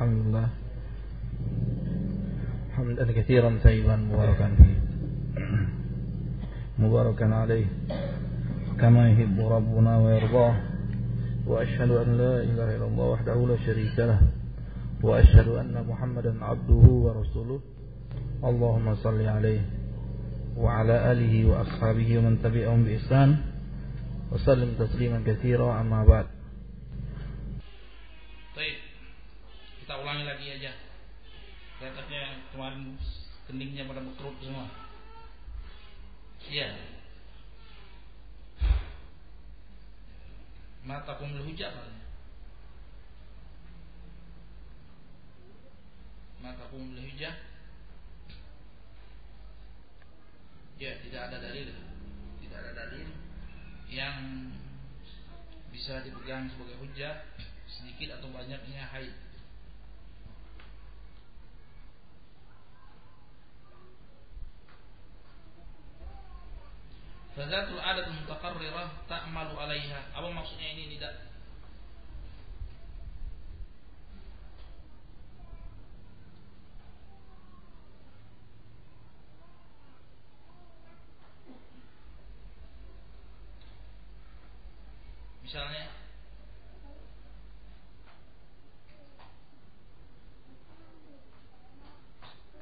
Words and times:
الحمد 0.00 0.26
لله. 0.26 0.48
حمدا 2.76 3.12
كثيرا 3.12 3.58
طيبا 3.64 3.96
مباركا 3.96 4.50
فيه. 4.56 4.78
مباركا 6.78 7.34
عليه. 7.34 7.66
كما 8.80 9.10
يحب 9.10 9.40
ربنا 9.40 9.98
ويرضاه. 9.98 10.56
وأشهد 11.46 11.90
أن 11.90 12.08
لا 12.16 12.34
إله 12.42 12.76
إلا 12.76 12.86
الله 12.88 13.04
وحده 13.04 13.46
لا 13.46 13.56
شريك 13.66 13.98
له. 13.98 14.20
وأشهد 15.02 15.48
أن 15.48 15.84
محمدا 15.88 16.44
عبده 16.44 16.84
ورسوله. 17.04 17.60
اللهم 18.44 18.94
صل 18.94 19.20
عليه 19.20 19.60
وعلى 20.56 21.12
آله 21.12 21.34
وأصحابه 21.50 22.18
ومن 22.18 22.40
تبعهم 22.42 22.84
بإحسان. 22.84 23.36
وسلم 24.32 24.70
تسليما 24.78 25.20
كثيرا 25.26 25.80
أما 25.80 26.04
بعد. 26.04 26.39
Kemarin 32.50 32.98
keningnya 33.46 33.86
pada 33.86 34.02
berkerut 34.02 34.36
semua. 34.42 34.66
Iya. 36.46 36.74
Mata 40.80 41.12
kumul 41.20 41.44
hujat 41.44 41.76
mata 46.40 46.64
kumul 46.72 46.96
hujat 46.96 47.36
ya 50.80 50.92
tidak 51.04 51.22
ada 51.28 51.36
dalil. 51.36 51.68
Tidak 52.40 52.58
ada 52.58 52.72
dalil 52.72 53.08
yang 53.92 54.48
bisa 55.68 56.00
dipegang 56.00 56.48
sebagai 56.48 56.80
hujah 56.80 57.28
sedikit 57.68 58.18
atau 58.18 58.32
banyaknya 58.32 58.88
haid 58.90 59.29
Fadatul 67.30 67.78
adat 67.78 68.10
mutaqarrirah 68.10 69.06
ta'malu 69.06 69.54
alaiha. 69.54 70.10
Apa 70.18 70.28
maksudnya 70.34 70.66
ini 70.74 70.98
tidak? 70.98 71.14
Misalnya 85.46 85.90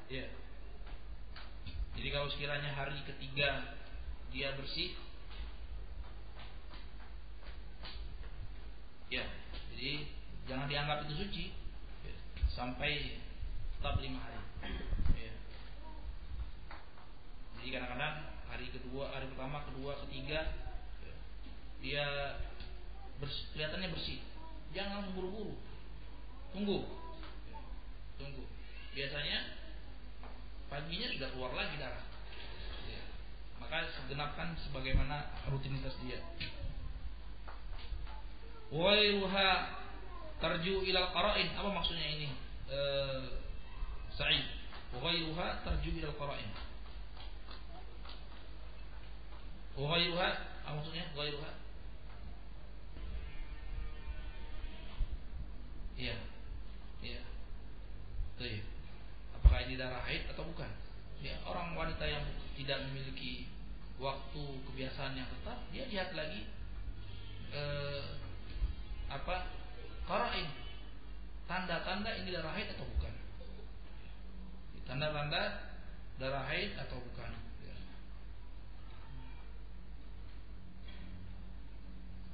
Ya. 0.09 0.25
Jadi 2.01 2.09
kalau 2.09 2.33
sekiranya 2.33 2.73
hari 2.73 2.97
ketiga 3.05 3.77
dia 4.33 4.53
bersih. 4.57 4.93
Ya 9.09 9.25
jadi 9.73 10.05
jangan 10.51 10.67
dianggap 10.69 10.99
itu 11.07 11.15
suci. 11.17 11.45
Ya, 12.05 12.15
sampai 12.53 13.23
tetap 13.79 14.03
lima 14.03 14.21
hari. 14.21 14.37
Ya. 15.17 15.33
jadi 17.59 17.69
kadang-kadang 17.79 18.15
hari 18.51 18.67
kedua 18.75 19.15
hari 19.15 19.31
pertama 19.31 19.63
kedua 19.71 20.03
ketiga 20.07 20.51
ya, 21.05 21.15
dia 21.81 22.07
bersih, 23.23 23.45
kelihatannya 23.55 23.95
bersih. 23.95 24.19
Jangan 24.77 25.15
buru-buru. 25.17 25.57
Tunggu. 26.53 26.85
Ya, 27.49 27.59
tunggu. 28.21 28.45
Biasanya 28.93 29.57
paginya 30.69 31.09
sudah 31.17 31.29
keluar 31.33 31.53
lagi 31.57 31.81
darah 31.81 32.08
maka 33.59 33.85
segenapkan 33.95 34.55
sebagaimana 34.65 35.29
rutinitas 35.51 35.95
dia. 36.03 36.19
Wairuha 38.69 39.49
tarju 40.41 40.85
ilal 40.85 41.11
qara'in. 41.13 41.49
Apa 41.57 41.69
maksudnya 41.73 42.07
ini? 42.19 42.29
E, 42.69 42.79
Sa'id. 44.13 44.45
Wairuha 44.97 45.65
tarju 45.65 45.91
ilal 45.99 46.17
qara'in. 46.17 46.51
Wairuha 49.79 50.29
apa 50.67 50.75
maksudnya? 50.75 51.07
Wairuha 51.17 51.51
Iya. 55.99 56.15
Iya. 57.03 57.23
Tuh. 58.39 58.63
Apakah 59.35 59.67
ini 59.67 59.75
darah 59.75 59.99
haid 60.07 60.31
atau 60.31 60.47
bukan? 60.47 60.71
Ya, 61.19 61.35
orang 61.43 61.75
wanita 61.75 62.07
yang 62.07 62.23
tidak 62.59 62.83
memiliki 62.91 63.47
waktu 64.03 64.43
kebiasaan 64.67 65.15
yang 65.15 65.31
tetap 65.31 65.59
dia 65.71 65.87
lihat 65.87 66.11
lagi 66.19 66.51
eh, 67.55 68.07
apa 69.07 69.47
karain 70.05 70.51
tanda-tanda 71.49 72.13
ini 72.21 72.29
darah 72.35 72.53
haid 72.53 72.69
atau 72.77 72.85
bukan? 72.85 73.15
Tanda-tanda 74.85 75.43
darah 76.21 76.45
haid 76.45 76.77
atau 76.77 77.01
bukan? 77.01 77.33
Ya. 77.65 77.77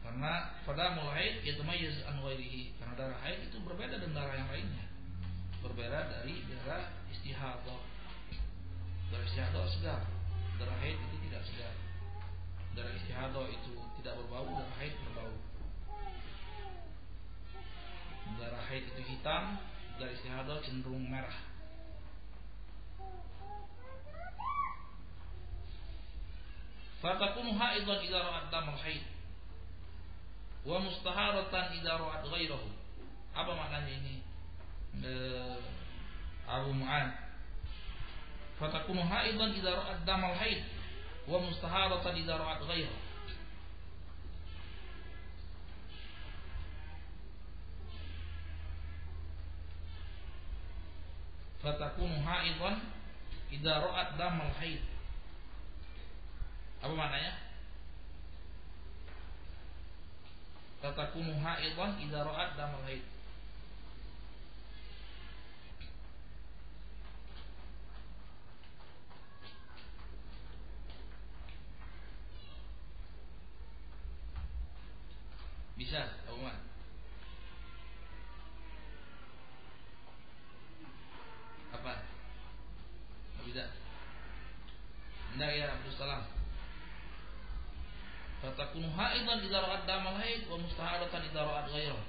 karena 0.05 0.33
pada 0.67 0.99
mulai 0.99 1.39
haid 1.39 1.47
yatamayyiz 1.47 2.03
an 2.11 2.19
karena 2.21 2.95
darah 2.99 3.19
haid 3.23 3.47
itu 3.47 3.57
berbeda 3.63 4.03
dengan 4.03 4.27
darah 4.27 4.35
yang 4.35 4.51
lainnya. 4.51 4.85
Berbeda 5.63 6.11
dari 6.11 6.43
darah 6.51 6.91
istihadah 7.15 7.94
darah 9.13 9.27
istihadah 9.27 9.65
segar 9.73 10.01
darah 10.61 10.77
haid 10.81 10.97
itu 10.97 11.17
tidak 11.29 11.43
segar 11.49 11.75
darah 12.77 12.95
istihadah 12.95 13.47
itu 13.51 13.75
tidak 14.01 14.15
berbau 14.21 14.47
darah 14.53 14.77
haid 14.81 14.95
berbau. 15.01 15.33
Darah 18.41 18.63
haid 18.69 18.85
itu 18.93 19.03
hitam 19.09 19.57
darah 19.97 20.13
istihadah 20.13 20.57
cenderung 20.61 21.09
merah. 21.09 21.39
Fatakunu 27.01 27.53
haidan 27.57 28.01
idza 28.01 28.17
ra'at 28.17 28.49
damul 28.49 28.81
haid. 28.81 29.05
Wa 30.65 30.81
mustaharatan 30.81 31.77
idza 31.81 32.01
ra'at 32.01 32.25
ghairahu 32.29 32.85
apa 33.35 33.51
maknanya 33.51 33.93
ini? 33.99 34.15
Eh, 35.03 35.59
Abu 36.47 36.71
Mu'ad 36.71 37.24
fatakunu 38.59 39.03
haidan 39.03 39.51
idza 39.55 39.71
ra'at 39.75 40.05
damal 40.07 40.35
haid 40.35 40.63
wa 41.27 41.39
mustaharatan 41.41 42.17
idza 42.17 42.35
ra'at 42.39 42.61
ghayra 42.67 42.95
fatakunu 51.65 52.21
haidan 52.21 52.77
idza 53.49 53.81
ra'at 53.81 54.21
damal 54.21 54.53
haid. 54.61 54.85
Apa 56.85 56.93
maknanya? 56.93 57.33
Fatakunu 60.85 61.33
haidan 61.41 61.97
idza 62.05 62.21
ra'at 62.21 62.61
damal 62.61 62.85
haid 62.85 63.14
Bisa, 75.75 76.07
Abu 76.31 76.39
Man. 76.39 76.59
Apa? 81.75 81.93
Bisa. 83.43 83.67
Tidak 85.35 85.51
ya 85.51 85.75
Abdul 85.75 85.95
Salam. 85.99 86.31
Fatakunu 88.39 88.87
haidan 88.95 89.43
idza 89.43 89.59
ra'at 89.59 89.83
damal 89.83 90.15
haid 90.15 90.47
wa 90.47 90.63
mustahadatan 90.63 91.27
idza 91.27 91.43
ra'at 91.43 91.67
ghairah. 91.75 92.05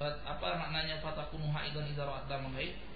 Apa 0.00 0.48
maknanya 0.56 1.00
fatakunu 1.00 1.48
haidan 1.48 1.88
idza 1.88 2.04
ra'at 2.04 2.28
damal 2.28 2.52
haid? 2.60 2.89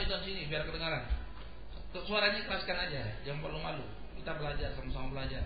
itu 0.00 0.14
di 0.22 0.24
sini 0.24 0.40
biar 0.48 0.64
kedengaran. 0.64 1.04
Suaranya 1.92 2.40
keraskan 2.48 2.78
aja, 2.88 3.02
jangan 3.26 3.40
perlu 3.44 3.58
malu. 3.60 3.84
Kita 4.16 4.38
belajar 4.40 4.72
sama-sama 4.72 5.12
belajar. 5.12 5.44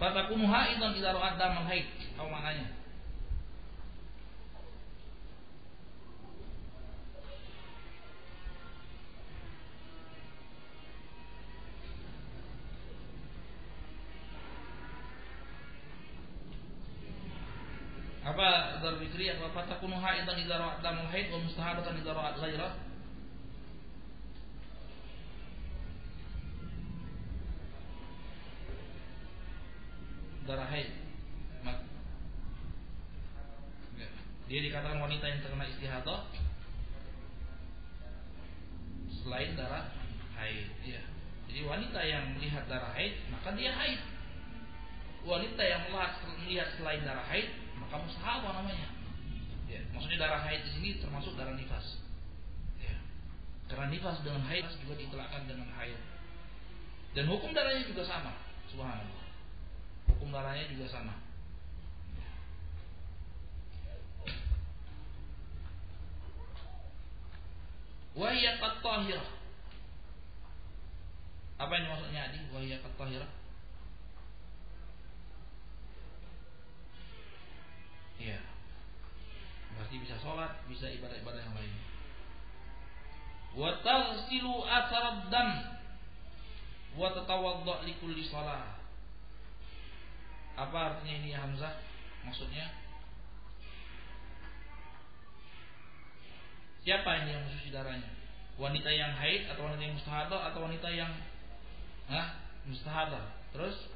Fataku 0.00 0.34
muha 0.38 0.72
itu 0.72 0.80
kita 0.80 1.12
ra'at 1.12 1.36
damal 1.36 1.66
menghait, 1.66 1.86
tahu 2.16 2.28
maknanya? 2.32 2.84
apa 18.24 18.80
dzal 18.80 18.96
fikri 18.98 19.28
apa 19.30 19.52
fatakunu 19.52 20.00
haidan 20.00 20.40
idza 20.40 20.56
ra'at 20.56 20.80
damal 20.80 21.06
haid 21.12 21.28
wa 21.28 21.44
mustahadatan 21.44 22.00
idza 22.00 22.12
ra'at 22.16 22.34
ghairah 22.40 22.72
darah 30.44 30.68
haid 30.68 31.04
dia 34.44 34.60
dikatakan 34.60 35.00
wanita 35.00 35.24
yang 35.24 35.40
terkena 35.40 35.64
istihadah 35.64 36.20
selain 39.24 39.56
darah 39.56 39.88
haid. 40.36 40.68
Ya 40.84 41.00
jadi 41.48 41.64
wanita 41.64 42.00
yang 42.04 42.36
melihat 42.36 42.68
darah 42.68 42.92
haid 42.92 43.24
maka 43.32 43.56
dia 43.56 43.72
haid. 43.72 44.00
Wanita 45.24 45.62
yang 45.64 45.88
melihat 45.88 46.68
selain 46.76 47.00
darah 47.08 47.24
haid 47.32 47.48
maka 47.80 48.04
mustahabah 48.04 48.60
namanya. 48.60 48.88
Ya 49.64 49.80
maksudnya 49.96 50.20
darah 50.20 50.44
haid 50.44 50.60
di 50.68 50.70
sini 50.76 50.88
termasuk 51.00 51.32
darah 51.40 51.56
nifas. 51.56 52.04
Ya 52.84 53.00
karena 53.72 53.88
nifas 53.88 54.20
dengan 54.20 54.44
haid 54.44 54.68
juga 54.84 55.00
ditelakkan 55.00 55.48
dengan 55.48 55.72
haid. 55.80 55.96
Dan 57.16 57.32
hukum 57.32 57.56
darahnya 57.56 57.88
juga 57.88 58.04
sama. 58.04 58.36
Subhanallah 58.68 59.23
hukum 60.08 60.28
darahnya 60.32 60.68
juga 60.68 60.86
sama 60.88 61.14
Wahia 68.14 68.62
tahirah. 68.62 69.26
Apa 71.58 71.72
yang 71.74 71.86
maksudnya 71.90 72.30
adi? 72.30 72.38
Wahia 72.54 72.78
tahirah. 72.78 73.30
Iya. 78.22 78.38
Berarti 79.74 79.96
bisa 79.98 80.14
sholat, 80.22 80.62
bisa 80.70 80.86
ibadah-ibadah 80.94 81.42
yang 81.42 81.54
lain. 81.58 81.74
Wa 83.58 83.82
taghsilu 83.82 84.62
athar 84.62 85.26
dam 85.30 85.50
wa 86.94 87.10
tatawadda 87.10 87.82
li. 87.82 87.98
Apa 90.54 90.78
artinya 90.94 91.14
ini 91.18 91.30
Hamzah? 91.34 91.74
Maksudnya 92.24 92.84
Siapa 96.84 97.24
ini 97.24 97.32
yang 97.32 97.42
mensuci 97.48 97.72
darahnya? 97.72 98.12
Wanita 98.60 98.92
yang 98.92 99.16
haid 99.16 99.48
atau 99.48 99.64
wanita 99.64 99.82
yang 99.88 99.96
mustahadah 99.96 100.40
atau 100.52 100.60
wanita 100.68 100.88
yang 100.92 101.12
Hah? 102.12 102.36
mustahadah? 102.68 103.24
Terus 103.56 103.88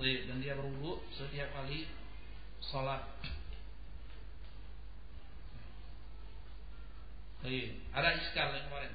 dan 0.00 0.40
dia 0.40 0.56
berwudu 0.56 1.04
setiap 1.12 1.52
kali 1.52 1.84
sholat. 2.64 3.04
Ada 7.92 8.08
iskal 8.16 8.48
yang 8.56 8.64
kemarin. 8.72 8.92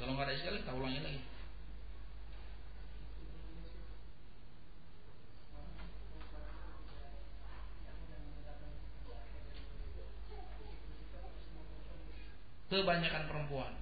Kalau 0.00 0.16
nggak 0.16 0.24
ada 0.24 0.36
iskal, 0.40 0.56
kita 0.56 0.72
ulangi 0.72 1.04
lagi. 1.04 1.20
Kebanyakan 12.68 13.24
perempuan. 13.28 13.72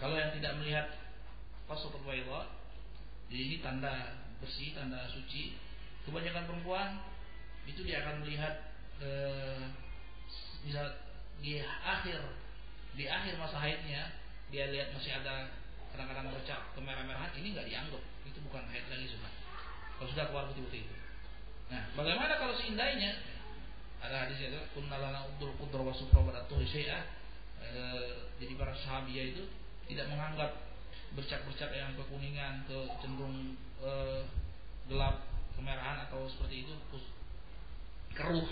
Kalau 0.00 0.16
yang 0.18 0.32
tidak 0.36 0.52
melihat 0.58 0.86
pasokan 1.70 2.02
bayda, 2.04 2.50
ini 3.30 3.62
tanda 3.64 4.20
bersih, 4.42 4.74
tanda 4.76 5.06
suci. 5.08 5.56
Kebanyakan 6.04 6.44
perempuan 6.44 7.00
itu 7.64 7.80
dia 7.84 8.04
akan 8.04 8.20
melihat 8.20 8.76
eh, 9.00 9.64
di 11.40 11.60
akhir 11.64 12.20
di 12.96 13.04
akhir 13.04 13.36
masa 13.36 13.60
haidnya 13.60 14.12
dia 14.48 14.70
lihat 14.70 14.92
masih 14.96 15.12
ada 15.12 15.50
kadang-kadang 15.92 16.30
bercak 16.32 16.60
kemerah-merahan 16.72 17.32
ini 17.36 17.52
nggak 17.52 17.68
dianggap 17.68 18.02
itu 18.24 18.38
bukan 18.48 18.64
haid 18.70 18.86
lagi 18.88 19.06
sudah 19.10 19.32
kalau 20.00 20.08
sudah 20.10 20.24
keluar 20.30 20.44
putih-putih 20.52 20.88
itu 20.88 20.96
nah 21.68 21.82
bagaimana 21.98 22.38
kalau 22.38 22.54
seindahnya 22.56 23.18
ada 24.04 24.28
hadis 24.28 24.36
itu 24.52 24.60
kunnalana 24.76 25.24
udul 25.34 25.56
qudra 25.56 25.80
wa 25.80 25.94
sufra 25.96 26.20
wa 26.20 26.32
syai'ah 26.60 27.02
e, 27.64 27.80
jadi 28.36 28.52
para 28.60 28.76
sahabiah 28.76 29.32
itu 29.32 29.48
tidak 29.88 30.12
menganggap 30.12 30.50
bercak-bercak 31.16 31.70
yang 31.72 31.96
kekuningan 31.96 32.68
ke 32.68 32.78
cenderung 33.00 33.56
e, 33.80 33.90
gelap 34.92 35.24
kemerahan 35.56 36.04
atau 36.10 36.28
seperti 36.28 36.68
itu 36.68 36.74
keruh. 38.12 38.48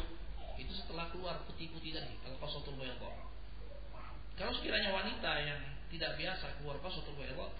Itu 0.56 0.72
setelah 0.72 1.10
keluar 1.12 1.44
putih-putih 1.44 1.92
tadi 1.92 2.16
kalau 2.24 2.38
qasatul 2.40 2.80
bayadha 2.80 3.32
kalau 4.36 4.52
sekiranya 4.56 4.90
wanita 4.90 5.32
yang 5.44 5.60
tidak 5.92 6.16
biasa 6.16 6.46
keluar 6.60 6.80
qasatul 6.80 7.14
bayadha 7.20 7.52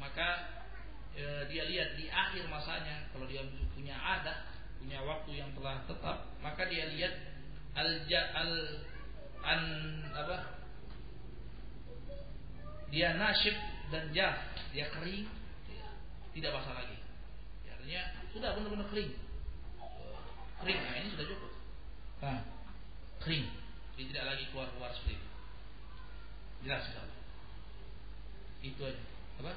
maka 0.00 0.28
e, 1.12 1.24
dia 1.52 1.64
lihat 1.68 1.96
di 2.00 2.08
akhir 2.08 2.48
masanya 2.48 3.08
kalau 3.12 3.28
dia 3.28 3.44
punya 3.76 3.96
ada 3.96 4.55
punya 4.80 5.00
waktu 5.02 5.30
yang 5.38 5.50
telah 5.56 5.82
tetap, 5.86 6.18
maka 6.40 6.62
dia 6.68 6.88
lihat 6.92 7.14
al 7.76 7.90
al 8.10 8.52
an 9.46 9.62
apa? 10.14 10.38
Dia 12.90 13.18
nasyib 13.18 13.56
dan 13.90 14.14
jaf, 14.14 14.36
dia 14.70 14.86
kering, 14.94 15.26
tidak 16.36 16.50
basah 16.54 16.74
lagi. 16.76 16.98
Ya, 17.66 17.74
artinya 17.74 18.02
sudah 18.30 18.50
benar-benar 18.54 18.88
kering. 18.92 19.12
Kering, 20.62 20.78
nah 20.80 20.94
ini 21.00 21.08
sudah 21.12 21.26
cukup. 21.28 21.52
Nah, 22.22 22.40
kering. 23.20 23.46
Dia 23.96 24.04
tidak 24.12 24.24
lagi 24.28 24.44
keluar-keluar 24.52 24.92
seperti 24.92 25.16
itu. 25.16 25.28
Jelas 26.64 26.84
sekali. 26.84 27.14
Itu 28.64 28.80
aja. 28.84 29.02
Apa? 29.40 29.52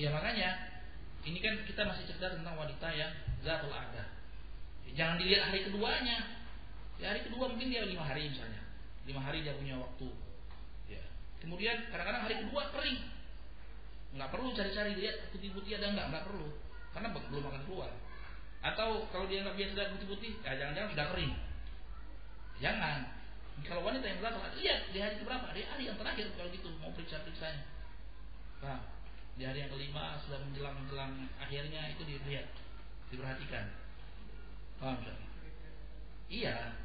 Ya 0.00 0.08
makanya 0.08 0.80
ini 1.28 1.36
kan 1.44 1.60
kita 1.68 1.84
masih 1.84 2.08
cerita 2.08 2.32
tentang 2.32 2.56
wanita 2.56 2.88
yang 2.96 3.12
zatul 3.44 3.68
ada. 3.68 4.08
Jangan 4.96 5.20
dilihat 5.20 5.52
hari 5.52 5.68
keduanya. 5.68 6.40
Ya, 6.96 7.12
hari 7.12 7.28
kedua 7.28 7.52
mungkin 7.52 7.68
dia 7.68 7.84
lima 7.84 8.08
hari 8.08 8.32
misalnya. 8.32 8.64
Lima 9.04 9.20
hari 9.20 9.44
dia 9.44 9.52
punya 9.60 9.76
waktu. 9.76 10.08
Ya. 10.88 11.04
Kemudian 11.44 11.92
kadang-kadang 11.92 12.24
hari 12.24 12.36
kedua 12.40 12.72
kering. 12.72 13.00
Nggak 14.16 14.30
perlu 14.32 14.48
cari-cari 14.56 14.96
lihat 14.96 15.16
putih-putih 15.36 15.76
ada 15.76 15.92
nggak, 15.92 16.06
nggak 16.16 16.24
perlu. 16.32 16.48
Karena 16.96 17.08
belum 17.12 17.44
akan 17.44 17.62
keluar. 17.68 17.92
Atau 18.64 19.04
kalau 19.12 19.28
dia 19.28 19.44
nggak 19.44 19.56
biasa 19.60 19.72
lihat 19.76 19.90
putih-putih, 20.00 20.32
ya 20.40 20.52
jangan-jangan 20.56 20.90
sudah 20.96 21.06
kering. 21.12 21.32
Jangan. 22.60 22.98
Kalau 23.60 23.84
wanita 23.84 24.08
yang 24.08 24.24
ada, 24.24 24.56
lihat 24.56 24.80
di 24.88 24.98
hari 25.04 25.20
keberapa? 25.20 25.52
Di 25.52 25.68
hari 25.68 25.84
yang 25.84 26.00
terakhir 26.00 26.32
kalau 26.32 26.48
gitu 26.48 26.72
mau 26.80 26.88
periksa-periksanya. 26.96 27.60
Nah, 28.64 28.80
di 29.40 29.48
hari 29.48 29.64
yang 29.64 29.72
kelima 29.72 30.20
sudah 30.20 30.36
menjelang 30.44 30.76
menjelang 30.84 31.16
akhirnya 31.40 31.88
itu 31.96 32.04
dilihat 32.04 32.52
diperhatikan. 33.08 33.72
Paham 34.76 35.00
tak? 35.00 35.16
iya. 36.28 36.76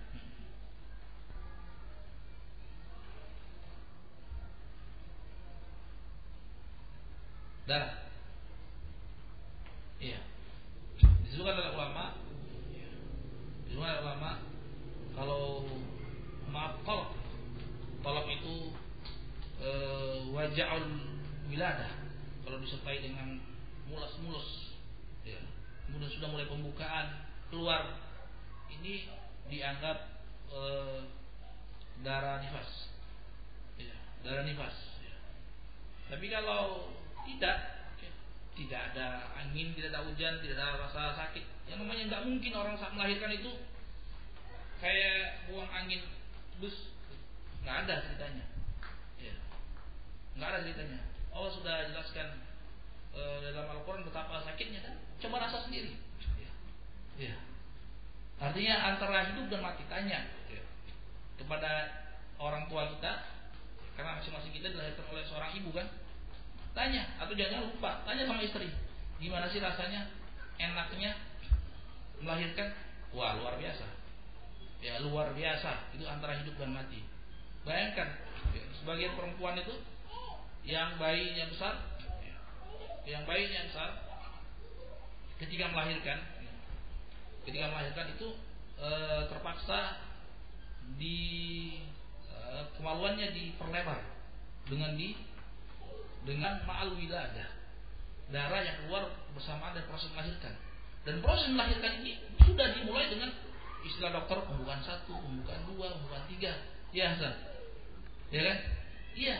Darah 7.68 8.08
iya. 10.00 10.24
Disebutkan 11.28 11.60
oleh 11.60 11.76
ulama. 11.76 12.16
Disebutkan 13.68 14.00
oleh 14.00 14.04
ulama 14.08 14.32
kalau 15.12 15.68
maaf 16.48 16.80
tolak. 16.88 17.12
Tolak 18.00 18.26
itu 18.32 18.72
e, 19.60 19.72
wajahul 20.32 21.04
wiladah 21.52 22.05
kalau 22.46 22.62
disertai 22.62 23.02
dengan 23.02 23.42
mulus-mulus 23.90 24.78
ya. 25.26 25.42
kemudian 25.90 26.14
sudah 26.14 26.30
mulai 26.30 26.46
pembukaan 26.46 27.26
keluar 27.50 27.98
ini 28.70 29.10
dianggap 29.50 30.22
e, 30.54 30.62
darah 32.06 32.46
nifas 32.46 32.94
ya, 33.82 33.98
darah 34.22 34.46
nifas 34.46 34.78
ya. 35.02 35.18
tapi 36.14 36.30
kalau 36.30 36.94
tidak 37.26 37.90
ya, 37.98 38.12
tidak 38.54 38.82
ada 38.94 39.08
angin 39.42 39.74
tidak 39.74 39.90
ada 39.98 40.06
hujan 40.06 40.38
tidak 40.46 40.62
ada 40.62 40.86
rasa 40.86 41.18
sakit 41.18 41.46
yang 41.66 41.82
namanya 41.82 42.14
nggak 42.14 42.24
mungkin 42.30 42.54
orang 42.54 42.78
saat 42.78 42.94
melahirkan 42.94 43.34
itu 43.34 43.52
kayak 44.86 45.50
buang 45.50 45.70
angin 45.74 46.06
bus 46.62 46.94
nggak 47.66 47.90
ada 47.90 48.06
ceritanya 48.06 48.46
ya. 49.18 49.34
nggak 50.38 50.50
ada 50.54 50.60
ceritanya 50.62 51.02
Allah 51.36 51.52
sudah 51.52 51.76
jelaskan 51.92 52.40
e, 53.12 53.22
dalam 53.52 53.68
Al-Quran 53.76 54.08
betapa 54.08 54.40
sakitnya 54.40 54.80
kan. 54.80 54.96
Coba 55.20 55.44
rasa 55.44 55.68
sendiri. 55.68 56.00
Ya. 56.40 56.52
ya. 57.20 57.36
Artinya 58.40 58.76
antara 58.96 59.28
hidup 59.32 59.52
dan 59.52 59.60
mati 59.60 59.84
tanya 59.92 60.32
ya. 60.48 60.64
kepada 61.36 62.04
orang 62.40 62.68
tua 62.72 62.88
kita 62.96 63.36
karena 63.96 64.20
masing-masing 64.20 64.52
kita 64.52 64.76
dilahirkan 64.76 65.08
oleh 65.08 65.24
seorang 65.24 65.52
ibu 65.56 65.72
kan 65.72 65.88
tanya 66.76 67.16
atau 67.16 67.32
jangan 67.32 67.72
lupa 67.72 68.04
tanya 68.04 68.28
sama 68.28 68.44
istri 68.44 68.68
gimana 69.16 69.48
sih 69.48 69.64
rasanya 69.64 70.12
enaknya 70.60 71.16
melahirkan 72.20 72.76
wah 73.16 73.40
luar 73.40 73.56
biasa 73.56 73.88
ya 74.84 75.00
luar 75.00 75.32
biasa 75.32 75.96
itu 75.96 76.04
antara 76.04 76.36
hidup 76.44 76.60
dan 76.60 76.76
mati 76.76 77.00
bayangkan 77.64 78.20
ya, 78.52 78.64
sebagian 78.76 79.16
perempuan 79.16 79.56
itu 79.56 79.72
yang 80.66 80.98
bayinya 80.98 81.46
besar 81.50 81.74
yang 83.06 83.22
bayinya 83.30 83.70
besar 83.70 83.90
ketika 85.38 85.70
melahirkan 85.70 86.20
ketika 87.46 87.70
melahirkan 87.70 88.08
itu 88.18 88.28
e, 88.82 88.90
terpaksa 89.30 90.02
di 90.98 91.22
e, 92.26 92.36
kemaluannya 92.78 93.30
diperlebar 93.30 94.02
dengan 94.66 94.98
di 94.98 95.14
dengan 96.26 96.66
ma'al 96.66 96.98
wiladah 96.98 97.50
darah 98.34 98.62
yang 98.66 98.78
keluar 98.86 99.14
bersamaan 99.38 99.78
dengan 99.78 99.90
proses 99.94 100.10
melahirkan 100.18 100.58
dan 101.06 101.22
proses 101.22 101.46
melahirkan 101.54 102.02
ini 102.02 102.18
sudah 102.42 102.74
dimulai 102.74 103.06
dengan 103.14 103.30
istilah 103.86 104.10
dokter 104.18 104.42
pembukaan 104.50 104.82
satu, 104.82 105.14
pembukaan 105.14 105.62
dua, 105.70 105.94
pembukaan 105.94 106.26
tiga. 106.26 106.52
Ya 106.90 107.14
Hasan. 107.14 107.34
Ya 108.34 108.42
kan? 108.42 108.58
Iya. 109.14 109.38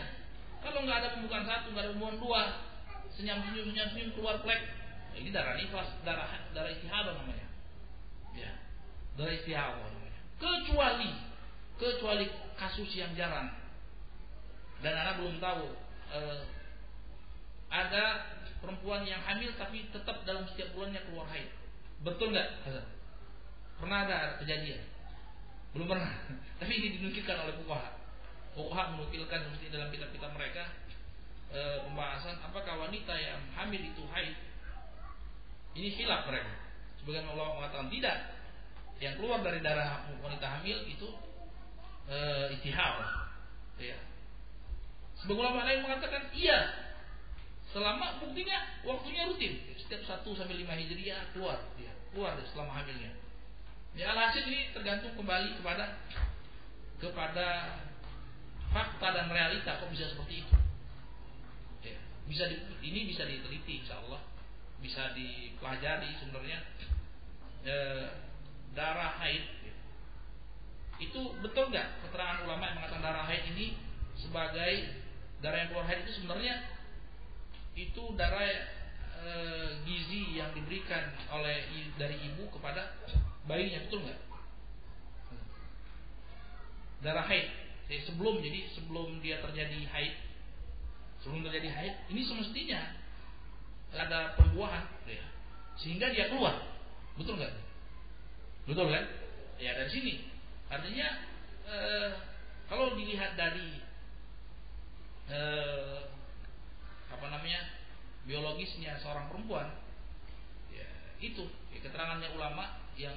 Kalau 0.66 0.82
nggak 0.82 0.98
ada 0.98 1.08
pembukaan 1.14 1.46
satu, 1.46 1.70
nggak 1.70 1.84
ada 1.86 1.92
pembukaan 1.94 2.18
dua, 2.18 2.42
senyum 3.14 3.38
senyum 3.46 3.70
senyum 3.70 3.88
senyum 3.94 4.10
keluar 4.18 4.42
plek. 4.42 4.66
Nah, 5.14 5.18
ini 5.22 5.30
darah 5.30 5.54
nifas, 5.54 5.94
darah 6.02 6.26
darah 6.50 6.70
istihadah 6.74 7.14
namanya. 7.22 7.46
Ya. 8.34 8.50
Darah 9.14 9.30
istihadah 9.30 9.78
namanya. 9.78 10.20
Kecuali 10.42 11.10
kecuali 11.78 12.26
kasus 12.58 12.90
yang 12.98 13.14
jarang. 13.14 13.54
Dan 14.82 14.92
anak 14.92 15.22
belum 15.22 15.38
tahu 15.38 15.70
eh, 16.10 16.42
ada 17.70 18.04
perempuan 18.58 19.06
yang 19.06 19.22
hamil 19.22 19.54
tapi 19.54 19.86
tetap 19.94 20.26
dalam 20.26 20.50
setiap 20.50 20.74
bulannya 20.74 20.98
keluar 21.06 21.30
haid. 21.30 21.46
Betul 22.02 22.34
nggak? 22.34 22.48
Pernah 23.78 23.98
ada 24.02 24.18
kejadian? 24.42 24.82
Belum 25.76 25.88
pernah. 25.92 26.12
Tapi 26.60 26.72
ini 26.72 26.96
dinukilkan 26.96 27.36
oleh 27.36 27.54
Fuqaha. 27.60 27.95
Fuqaha 28.56 28.96
menukilkan 28.96 29.44
seperti 29.44 29.68
dalam 29.68 29.92
kitab-kitab 29.92 30.32
mereka 30.32 30.64
e, 31.52 31.60
pembahasan 31.84 32.40
apakah 32.40 32.88
wanita 32.88 33.12
yang 33.12 33.36
hamil 33.52 33.82
itu 33.84 34.02
haid. 34.08 34.32
Ini 35.76 35.92
hilaf 35.92 36.24
mereka. 36.24 36.56
Sebagian 37.04 37.28
Allah 37.36 37.52
mengatakan 37.52 37.92
tidak. 37.92 38.32
Yang 38.96 39.20
keluar 39.20 39.44
dari 39.44 39.60
darah 39.60 40.08
wanita 40.24 40.46
hamil 40.48 40.88
itu 40.88 41.08
e, 42.08 42.16
itihal. 42.56 43.04
Ya. 43.76 44.00
Sebagian 45.20 45.52
ulama 45.52 45.68
lain 45.68 45.84
mengatakan 45.84 46.32
iya. 46.32 46.88
Selama 47.76 48.24
buktinya 48.24 48.56
waktunya 48.88 49.28
rutin. 49.28 49.60
Setiap 49.76 50.24
1 50.24 50.24
sampai 50.32 50.64
5 50.64 50.80
Hijriah 50.80 51.28
keluar 51.36 51.60
dia. 51.76 51.92
Keluar 52.08 52.40
selama 52.48 52.72
hamilnya. 52.72 53.12
Ya 53.92 54.16
alhasil 54.16 54.48
ini 54.48 54.72
tergantung 54.72 55.12
kembali 55.12 55.60
kepada 55.60 56.00
kepada 56.96 57.48
fakta 58.74 59.08
dan 59.14 59.26
realita 59.30 59.78
kok 59.82 59.90
bisa 59.90 60.10
seperti 60.10 60.42
itu. 60.46 60.54
Ya, 61.86 61.98
bisa 62.26 62.44
di, 62.50 62.56
ini 62.82 63.10
bisa 63.10 63.22
diteliti 63.26 63.84
insya 63.84 64.02
Allah 64.02 64.22
bisa 64.80 65.16
dipelajari 65.16 66.10
sebenarnya 66.20 66.58
e, 67.64 67.76
darah 68.76 69.16
haid 69.24 69.44
ya. 69.64 69.74
itu 71.00 71.20
betul 71.40 71.72
nggak 71.72 72.06
keterangan 72.06 72.44
ulama 72.44 72.68
yang 72.68 72.76
mengatakan 72.80 73.04
darah 73.04 73.24
haid 73.24 73.44
ini 73.56 73.76
sebagai 74.20 74.72
darah 75.40 75.58
yang 75.64 75.68
keluar 75.72 75.86
haid 75.88 76.04
itu 76.04 76.12
sebenarnya 76.20 76.54
itu 77.76 78.02
darah 78.20 78.44
e, 79.16 79.32
gizi 79.88 80.36
yang 80.36 80.52
diberikan 80.52 81.12
oleh 81.32 81.64
dari 81.96 82.20
ibu 82.20 82.48
kepada 82.52 82.92
bayinya 83.48 83.80
betul 83.88 84.04
nggak? 84.04 84.20
Darah 87.04 87.24
haid. 87.28 87.65
Jadi 87.86 88.00
sebelum 88.02 88.42
jadi 88.42 88.60
sebelum 88.74 89.22
dia 89.22 89.38
terjadi 89.38 89.86
haid, 89.86 90.14
sebelum 91.22 91.46
terjadi 91.46 91.70
haid, 91.70 91.94
ini 92.10 92.22
semestinya 92.26 92.82
ada 93.94 94.34
pembuahan, 94.34 94.84
ya, 95.06 95.22
sehingga 95.78 96.10
dia 96.10 96.28
keluar. 96.28 96.60
Betul 97.14 97.38
nggak? 97.38 97.54
Betul 98.66 98.90
kan? 98.90 99.06
Ya 99.62 99.72
dari 99.78 99.90
sini. 99.94 100.14
Artinya 100.66 101.08
eh, 101.64 102.10
kalau 102.66 102.98
dilihat 102.98 103.38
dari 103.38 103.78
eh, 105.30 106.00
apa 107.06 107.26
namanya 107.30 107.76
biologisnya 108.26 108.98
seorang 108.98 109.30
perempuan, 109.30 109.70
ya, 110.74 110.86
itu 111.22 111.46
ya, 111.70 111.78
keterangannya 111.78 112.34
ulama 112.34 112.82
yang 112.98 113.14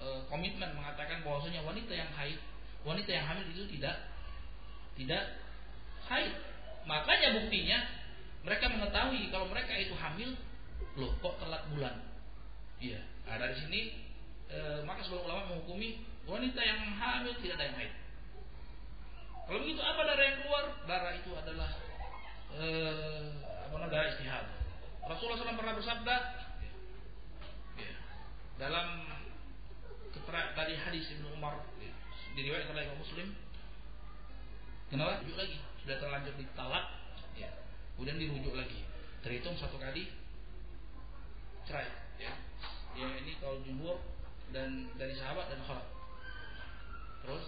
e, 0.00 0.06
komitmen 0.32 0.72
mengatakan 0.72 1.20
bahwasanya 1.20 1.60
wanita 1.62 1.92
yang 1.92 2.08
haid, 2.16 2.40
wanita 2.84 3.10
yang 3.10 3.26
hamil 3.26 3.46
itu 3.50 3.64
tidak 3.76 3.96
tidak 4.94 5.24
haid. 6.06 6.32
Makanya 6.84 7.40
buktinya 7.40 7.78
mereka 8.44 8.68
mengetahui 8.68 9.32
kalau 9.32 9.48
mereka 9.48 9.72
itu 9.80 9.96
hamil, 9.96 10.36
loh 11.00 11.12
kok 11.24 11.40
telat 11.40 11.64
bulan. 11.72 11.96
Iya, 12.78 13.00
nah, 13.24 13.40
dari 13.40 13.56
sini 13.56 13.80
e, 14.52 14.84
maka 14.84 15.00
sebagian 15.00 15.24
ulama 15.24 15.42
menghukumi 15.56 16.04
wanita 16.28 16.60
yang 16.60 16.80
hamil 17.00 17.32
tidak 17.40 17.56
ada 17.56 17.64
yang 17.72 17.76
haid. 17.80 17.94
Kalau 19.44 19.60
begitu 19.64 19.80
apa 19.80 20.00
darah 20.04 20.24
yang 20.24 20.38
keluar? 20.44 20.64
Darah 20.84 21.12
itu 21.16 21.30
adalah 21.32 21.70
e, 22.52 22.66
apa 23.64 23.74
namanya 23.80 23.92
darah 23.92 24.08
istihad. 24.12 24.46
Rasulullah 25.04 25.36
SAW 25.36 25.60
pernah 25.60 25.76
bersabda, 25.76 26.16
dalam 28.58 29.02
keterangan 30.14 30.54
dari 30.54 30.74
hadis 30.78 31.10
Ibnu 31.10 31.34
Umar 31.34 31.58
diriwayatkan 32.34 32.74
oleh 32.74 32.84
Imam 32.86 33.00
Muslim. 33.00 33.28
Kenapa? 34.90 35.22
Rujuk 35.22 35.38
lagi. 35.38 35.58
Sudah 35.82 35.96
terlanjur 36.02 36.34
ditalak 36.38 36.86
ya. 37.38 37.50
Kemudian 37.94 38.18
dirujuk 38.18 38.54
lagi. 38.54 38.82
Terhitung 39.24 39.56
satu 39.56 39.80
kali 39.80 40.10
cerai 41.64 41.88
ya. 42.20 42.32
Ya 42.94 43.08
ini 43.18 43.34
kalau 43.40 43.58
jumhur 43.64 43.98
dan 44.52 44.86
dari 45.00 45.16
sahabat 45.16 45.50
dan 45.50 45.58
khalaf. 45.64 45.88
Terus 47.24 47.44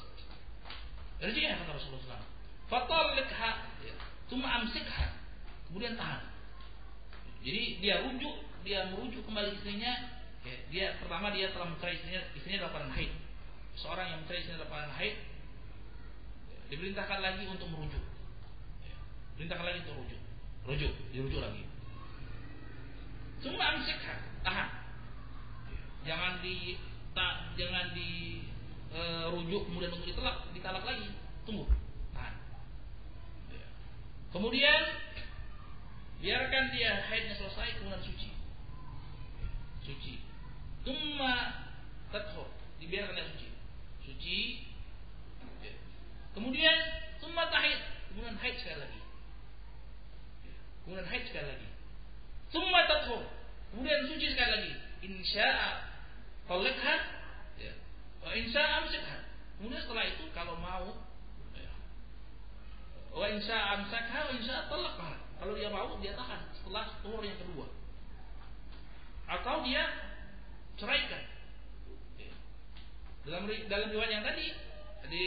rezekinya 1.20 1.60
kata 1.62 1.72
Rasulullah 1.76 2.18
SAW 2.18 2.34
fatallikha 2.66 3.50
ya, 3.84 3.94
cuma 4.26 4.48
amsikha. 4.62 5.14
Kemudian 5.70 5.94
tahan. 5.94 6.22
Jadi 7.46 7.78
dia 7.78 8.02
rujuk 8.02 8.34
dia 8.66 8.90
merujuk 8.90 9.22
kembali 9.22 9.54
istrinya. 9.54 10.18
Ya, 10.46 10.56
dia 10.70 10.86
pertama 11.02 11.34
dia 11.34 11.50
telah 11.50 11.74
mencerai 11.74 11.98
istrinya, 11.98 12.22
istrinya 12.34 12.58
dalam 12.66 12.72
keadaan 12.74 12.94
haid. 12.94 13.12
Seorang 13.76 14.06
yang 14.09 14.18
mencerai 14.25 14.40
istrinya 14.40 14.64
dalam 14.64 14.90
haid 14.97 15.16
diperintahkan 16.73 17.18
lagi 17.21 17.45
untuk 17.47 17.68
merujuk. 17.71 18.04
Perintahkan 19.37 19.64
lagi 19.68 19.78
untuk 19.85 19.95
merujuk. 20.00 20.21
Rujuk, 20.66 20.92
dirujuk 21.12 21.40
lagi. 21.45 21.62
Cuma 23.45 23.76
amsikha, 23.76 24.16
tahan. 24.42 24.68
Jangan 26.02 26.40
di 26.40 26.80
tak 27.12 27.54
jangan 27.54 27.92
di 27.92 28.42
e, 28.90 29.00
rujuk 29.30 29.68
kemudian 29.71 29.92
untuk 29.92 30.09
ditalak, 30.09 30.49
ditalak 30.50 30.83
lagi. 30.83 31.12
Tunggu, 31.47 31.68
tahan. 32.16 32.35
Kemudian 34.33 34.83
biarkan 36.18 36.64
dia 36.75 37.06
haidnya 37.06 37.37
selesai 37.37 37.78
kemudian 37.78 38.02
suci. 38.02 38.30
Suci. 39.85 40.14
Tumma 40.83 41.62
tadhur. 42.11 42.50
Dibiarkan 42.83 43.14
dia 43.14 43.26
suci. 43.30 43.49
Suci. 44.06 44.62
Ya. 45.66 45.75
Kemudian 46.30 46.78
tumma 47.18 47.50
tahid. 47.50 47.82
Kemudian 48.14 48.38
haid 48.38 48.54
sekali 48.62 48.78
lagi. 48.86 49.00
Kemudian 50.86 51.06
haid 51.10 51.25
sekali 51.26 51.46
lagi. 51.50 51.68
Tumma 52.54 52.86
tadhur. 52.86 53.26
Kemudian 53.75 54.06
suci 54.06 54.30
sekali 54.30 54.50
lagi. 54.54 54.72
Insya'a 55.02 55.90
talakha. 56.46 56.96
Ya. 57.58 57.75
Wa 58.22 58.30
insya'a 58.30 58.86
amsikha. 58.86 59.26
Kemudian 59.58 59.82
setelah 59.82 60.06
itu 60.06 60.25
kalau 60.30 60.54
mau 60.62 60.94
ya. 61.58 61.72
Wa 63.10 63.26
insya'a 63.26 63.82
amsakha 63.82 64.30
wa 64.30 64.32
insya'a. 64.38 64.70
Kalau 65.36 65.52
dia 65.52 65.68
mau 65.68 65.98
dia 66.00 66.16
tahan 66.16 66.48
setelah 66.54 66.88
tuhur 67.04 67.20
yang 67.20 67.36
kedua. 67.36 67.68
Atau 69.26 69.66
dia 69.66 69.84
ceraikan. 70.78 71.35
Dalam 73.26 73.50
dalam 73.50 73.88
riwayat 73.90 74.12
yang 74.14 74.25
tadi 74.25 74.47
di 75.11 75.25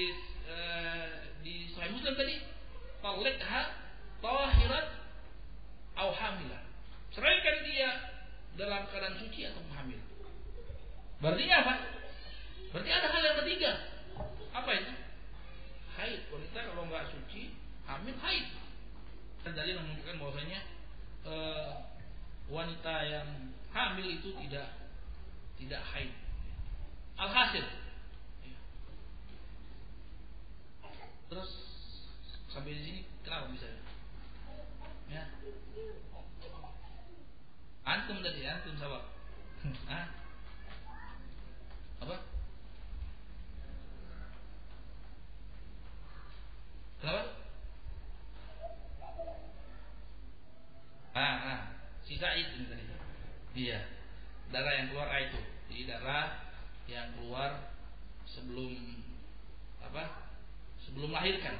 uh, 0.48 1.08
di 1.44 1.68
Sahih 1.76 1.92
Muslim 1.92 2.16
tadi, 2.16 2.36
talikha 3.04 3.62
tahirat 4.24 4.88
au 6.00 6.10
hamilah. 6.16 6.64
Ceraikan 7.12 7.58
dia 7.68 7.90
dalam 8.56 8.88
keadaan 8.88 9.20
suci 9.20 9.44
atau 9.48 9.60
hamil. 9.76 10.00
Berarti 11.20 11.44
apa? 11.52 11.74
Berarti 12.72 12.90
ada 12.92 13.08
hal 13.12 13.22
yang 13.24 13.38
ketiga. 13.44 13.72
Apa 14.56 14.72
itu? 14.80 14.94
haid. 16.00 16.22
Wanita 16.32 16.60
kalau 16.72 16.84
nggak 16.88 17.06
suci, 17.12 17.52
hamil 17.84 18.16
haid. 18.24 18.48
Dan 19.44 19.52
dalil 19.56 19.76
menunjukkan 19.84 20.16
bahwasanya 20.20 20.60
e, 21.28 21.34
wanita 22.52 22.96
yang 23.08 23.28
hamil 23.76 24.08
itu 24.08 24.30
tidak 24.48 24.68
tidak 25.60 25.82
haid. 25.92 26.12
Alhasil. 27.20 27.68
Terus 31.30 31.50
sampai 32.50 32.74
di 32.74 32.82
sini 32.82 33.02
kenapa 33.22 33.54
bisa? 33.54 33.70
Ya. 35.10 35.30
Antum 37.86 38.26
tadi, 38.26 38.42
antum 38.50 38.74
sahabat. 38.82 39.04
Hah? 39.94 40.06
Apa? 42.02 42.18
Kenapa? 47.00 47.22
Ah, 51.14 51.38
ah. 51.46 51.60
Si 52.06 52.18
Said 52.18 52.58
ini 52.58 52.66
tadi. 52.66 52.84
Iya. 53.54 53.80
Darah 54.50 54.74
yang 54.74 54.88
keluar 54.90 55.10
ah, 55.14 55.22
itu. 55.22 55.42
Jadi 55.70 55.84
darah 55.86 56.26
yang 56.90 57.14
keluar 57.18 57.74
sebelum 58.26 58.74
apa? 59.82 60.29
Sebelum 60.88 61.12
melahirkan. 61.12 61.56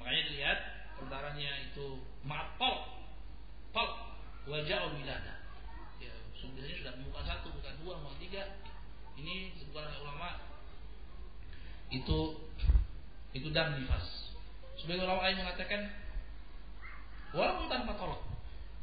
Makanya 0.00 0.22
dilihat 0.32 0.58
darahnya 1.06 1.70
itu 1.70 2.00
mapol, 2.24 2.88
pol, 3.70 3.88
wajah 4.48 4.90
wilada. 4.96 5.34
Ya, 6.02 6.14
sebenarnya 6.40 6.76
sudah 6.82 6.92
bukan 7.04 7.24
satu, 7.24 7.48
bukan 7.52 7.74
dua, 7.84 7.94
bukan 8.00 8.18
tiga. 8.18 8.42
Ini 9.16 9.52
sebuah 9.60 10.04
ulama 10.04 10.40
itu 11.88 12.36
itu 13.32 13.48
dam 13.52 13.78
nifas 13.78 14.32
Sebagai 14.76 15.08
ulama 15.08 15.24
lain 15.24 15.40
mengatakan 15.40 15.88
walaupun 17.32 17.66
tanpa 17.72 17.96
tolak, 17.96 18.20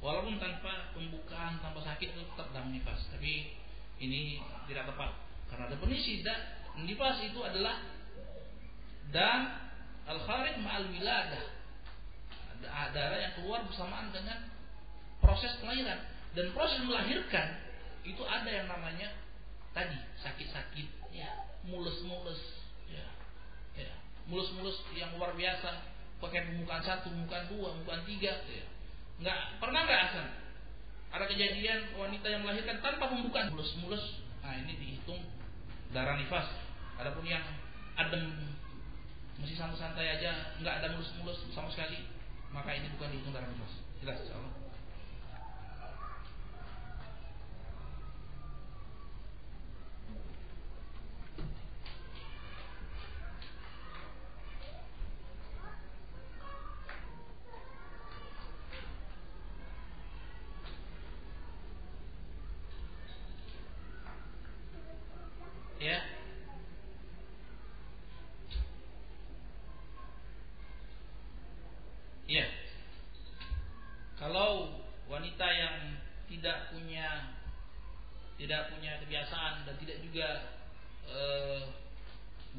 walaupun 0.01 0.41
tanpa 0.41 0.93
pembukaan, 0.97 1.61
tanpa 1.61 1.85
sakit 1.85 2.17
itu 2.17 2.21
tetap 2.33 2.49
dalam 2.49 2.73
nifas. 2.73 2.97
Tapi 3.13 3.53
ini 4.01 4.41
tidak 4.65 4.89
tepat 4.89 5.13
karena 5.53 5.69
definisi 5.69 6.25
da, 6.25 6.33
nifas 6.81 7.21
itu 7.21 7.39
adalah 7.45 7.77
dan 9.15 9.53
al 10.09 10.19
kharij 10.25 10.59
ma'al 10.59 10.89
wiladah. 10.91 11.45
Darah 12.63 13.19
yang 13.19 13.33
keluar 13.37 13.63
bersamaan 13.67 14.09
dengan 14.09 14.39
proses 15.19 15.51
kelahiran 15.59 15.99
dan 16.33 16.51
proses 16.55 16.79
melahirkan 16.83 17.59
itu 18.07 18.23
ada 18.23 18.47
yang 18.47 18.67
namanya 18.67 19.11
tadi 19.75 19.95
sakit-sakit 20.19 20.87
ya 21.11 21.27
mulus-mulus 21.67 22.39
ya 22.87 23.03
ya 23.75 23.93
mulus-mulus 24.27 24.79
yang 24.95 25.11
luar 25.19 25.35
biasa 25.35 25.91
pakai 26.23 26.47
pembukaan 26.47 26.83
satu, 26.83 27.11
pembukaan 27.11 27.51
dua, 27.51 27.75
pembukaan 27.75 28.03
tiga, 28.07 28.31
ya. 28.47 28.65
nggak 29.19 29.39
pernah 29.59 29.81
nggak 29.83 30.01
asal 30.07 30.27
ada 31.13 31.29
kejadian 31.29 31.93
wanita 31.93 32.25
yang 32.25 32.41
melahirkan 32.41 32.81
tanpa 32.81 33.05
pembukaan 33.05 33.53
mulus-mulus, 33.53 34.01
nah 34.41 34.57
ini 34.57 34.73
dihitung 34.81 35.21
darah 35.93 36.17
nifas. 36.17 36.49
Adapun 36.97 37.21
yang 37.21 37.45
adem 37.93 38.33
masih 39.43 39.59
santai-santai 39.59 40.07
aja, 40.07 40.55
nggak 40.63 40.75
ada 40.79 40.87
mulus-mulus 40.95 41.43
sama 41.51 41.67
sekali, 41.67 42.07
maka 42.55 42.71
ini 42.71 42.87
bukan 42.95 43.11
dihitung 43.11 43.35
darah 43.35 43.51
nifas. 43.51 43.75
Jelas, 43.99 44.23
insyaallah. 44.23 44.62
Tidak 78.43 78.75
punya 78.75 78.99
kebiasaan 78.99 79.63
dan 79.63 79.75
tidak 79.79 80.03
juga 80.03 80.27
uh, 81.07 81.63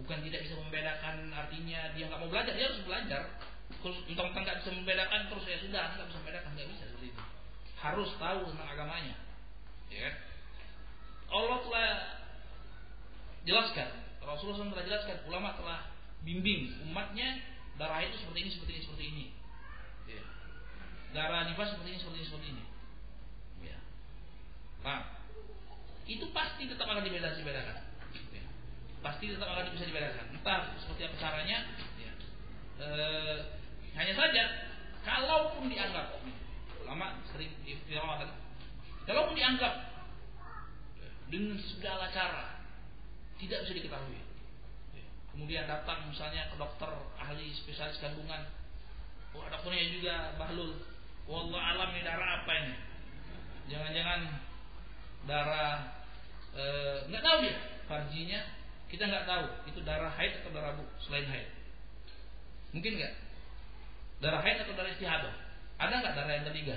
bukan 0.01 0.19
tidak 0.25 0.49
bisa 0.49 0.57
membedakan 0.57 1.29
artinya 1.29 1.93
dia 1.93 2.09
nggak 2.09 2.21
mau 2.25 2.33
belajar 2.33 2.57
dia 2.57 2.73
harus 2.73 2.81
belajar. 2.89 3.23
Kalau 3.85 3.97
entah-entah 4.09 4.41
nggak 4.41 4.59
bisa 4.65 4.71
membedakan 4.73 5.21
terus 5.29 5.45
ya 5.45 5.61
sudah 5.61 5.85
nggak 5.93 6.09
bisa 6.09 6.19
membedakan 6.25 6.51
nggak 6.57 6.69
bisa 6.73 6.85
seperti 6.89 7.07
itu. 7.13 7.23
Harus 7.77 8.11
tahu 8.17 8.41
tentang 8.49 8.69
agamanya 8.73 9.17
ya 9.93 10.01
kan? 10.09 10.15
Allah 11.29 11.59
telah 11.69 11.91
jelaskan 13.45 13.89
Rasulullah 14.25 14.57
SAW 14.65 14.73
telah 14.73 14.87
jelaskan 14.89 15.17
ulama 15.29 15.53
telah 15.61 15.81
bimbing 16.25 16.73
umatnya 16.89 17.45
darah 17.77 18.01
itu 18.01 18.17
seperti 18.17 18.49
ini 18.49 18.51
seperti 18.57 18.73
ini 18.73 18.83
seperti 18.83 19.05
ini. 19.05 19.27
Ya. 20.09 20.23
darah 21.13 21.45
nifas 21.45 21.77
seperti 21.77 21.91
ini 21.93 21.99
seperti 22.01 22.19
ini 22.19 22.27
seperti 22.27 22.47
ini. 22.49 22.65
Ya. 23.69 23.79
nah 24.81 25.14
itu 26.05 26.29
pasti 26.37 26.69
tetap 26.69 26.85
akan 26.85 27.05
dibedakan. 27.05 27.81
Ya. 28.33 28.45
Pasti 29.01 29.33
tetap 29.33 29.49
akan 29.49 29.73
bisa 29.73 29.89
dibedakan. 29.89 30.37
Entah 30.37 30.77
seperti 30.77 31.09
apa 31.09 31.17
caranya. 31.17 31.59
Ya. 31.97 32.13
E, 32.77 32.89
hanya 33.97 34.13
saja, 34.13 34.45
kalaupun 35.01 35.73
dianggap 35.73 36.21
ulama 36.85 37.17
sering 37.33 37.57
difirmakan, 37.65 38.37
kalaupun 39.09 39.33
dianggap 39.33 39.75
dengan 41.33 41.57
segala 41.57 42.13
cara 42.13 42.61
tidak 43.41 43.65
bisa 43.65 43.73
diketahui. 43.81 44.21
Ya. 44.93 45.05
Kemudian 45.33 45.65
datang 45.65 46.13
misalnya 46.13 46.53
ke 46.53 46.61
dokter 46.61 46.93
ahli 47.17 47.49
spesialis 47.57 47.97
kandungan, 47.97 48.45
oh 49.33 49.49
dokternya 49.49 49.89
juga 49.89 50.15
bahlul, 50.37 50.85
wallah 51.25 51.65
alam 51.73 51.97
ini 51.97 52.05
darah 52.05 52.45
apa 52.45 52.53
ini? 52.61 52.77
Jangan-jangan 53.73 54.53
darah 55.25 56.05
eh, 56.57 56.97
nggak 57.09 57.23
tahu 57.23 57.37
dia. 57.45 57.57
Farjinya 57.85 58.41
kita 58.89 59.05
nggak 59.09 59.27
tahu. 59.29 59.45
Itu 59.69 59.81
darah 59.85 60.13
haid 60.15 60.45
atau 60.45 60.51
darah 60.55 60.73
bu 60.79 60.85
selain 61.05 61.27
haid. 61.29 61.49
Mungkin 62.73 62.93
nggak? 63.01 63.15
Darah 64.25 64.41
haid 64.41 64.57
atau 64.65 64.75
darah 64.77 64.93
istihadah? 64.95 65.35
Ada 65.81 65.95
nggak 66.01 66.15
darah 66.17 66.33
yang 66.33 66.47
ketiga? 66.53 66.77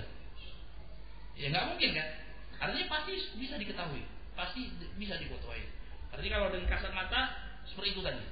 Ya 1.38 1.48
nggak 1.54 1.66
mungkin 1.70 1.90
kan? 1.94 2.10
Artinya 2.58 2.86
pasti 2.90 3.14
bisa 3.38 3.56
diketahui. 3.62 4.04
Pasti 4.34 4.74
bisa 4.98 5.18
diketahui 5.18 5.78
artinya 6.18 6.42
kalau 6.42 6.50
dengan 6.50 6.68
kasat 6.72 6.92
mata 6.98 7.22
seperti 7.70 7.94
itu 7.94 8.02
tadi. 8.02 8.26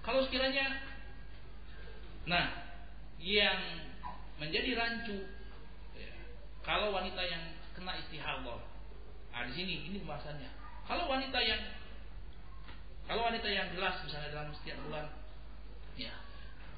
Kalau 0.00 0.24
sekiranya 0.24 0.80
nah 2.24 2.46
yang 3.20 3.84
menjadi 4.40 4.76
rancu 4.76 5.28
ya, 5.96 6.12
kalau 6.64 6.96
wanita 6.96 7.20
yang 7.24 7.52
kena 7.76 8.00
istihadah 8.00 8.60
nah 9.38 9.46
di 9.46 9.54
sini 9.54 9.86
ini 9.86 10.02
pembahasannya 10.02 10.50
kalau 10.88 11.06
wanita 11.06 11.38
yang 11.38 11.62
kalau 13.08 13.24
wanita 13.24 13.48
yang 13.48 13.72
jelas 13.72 14.04
misalnya 14.04 14.28
dalam 14.36 14.52
setiap 14.52 14.76
bulan, 14.84 15.08
ya, 15.96 16.12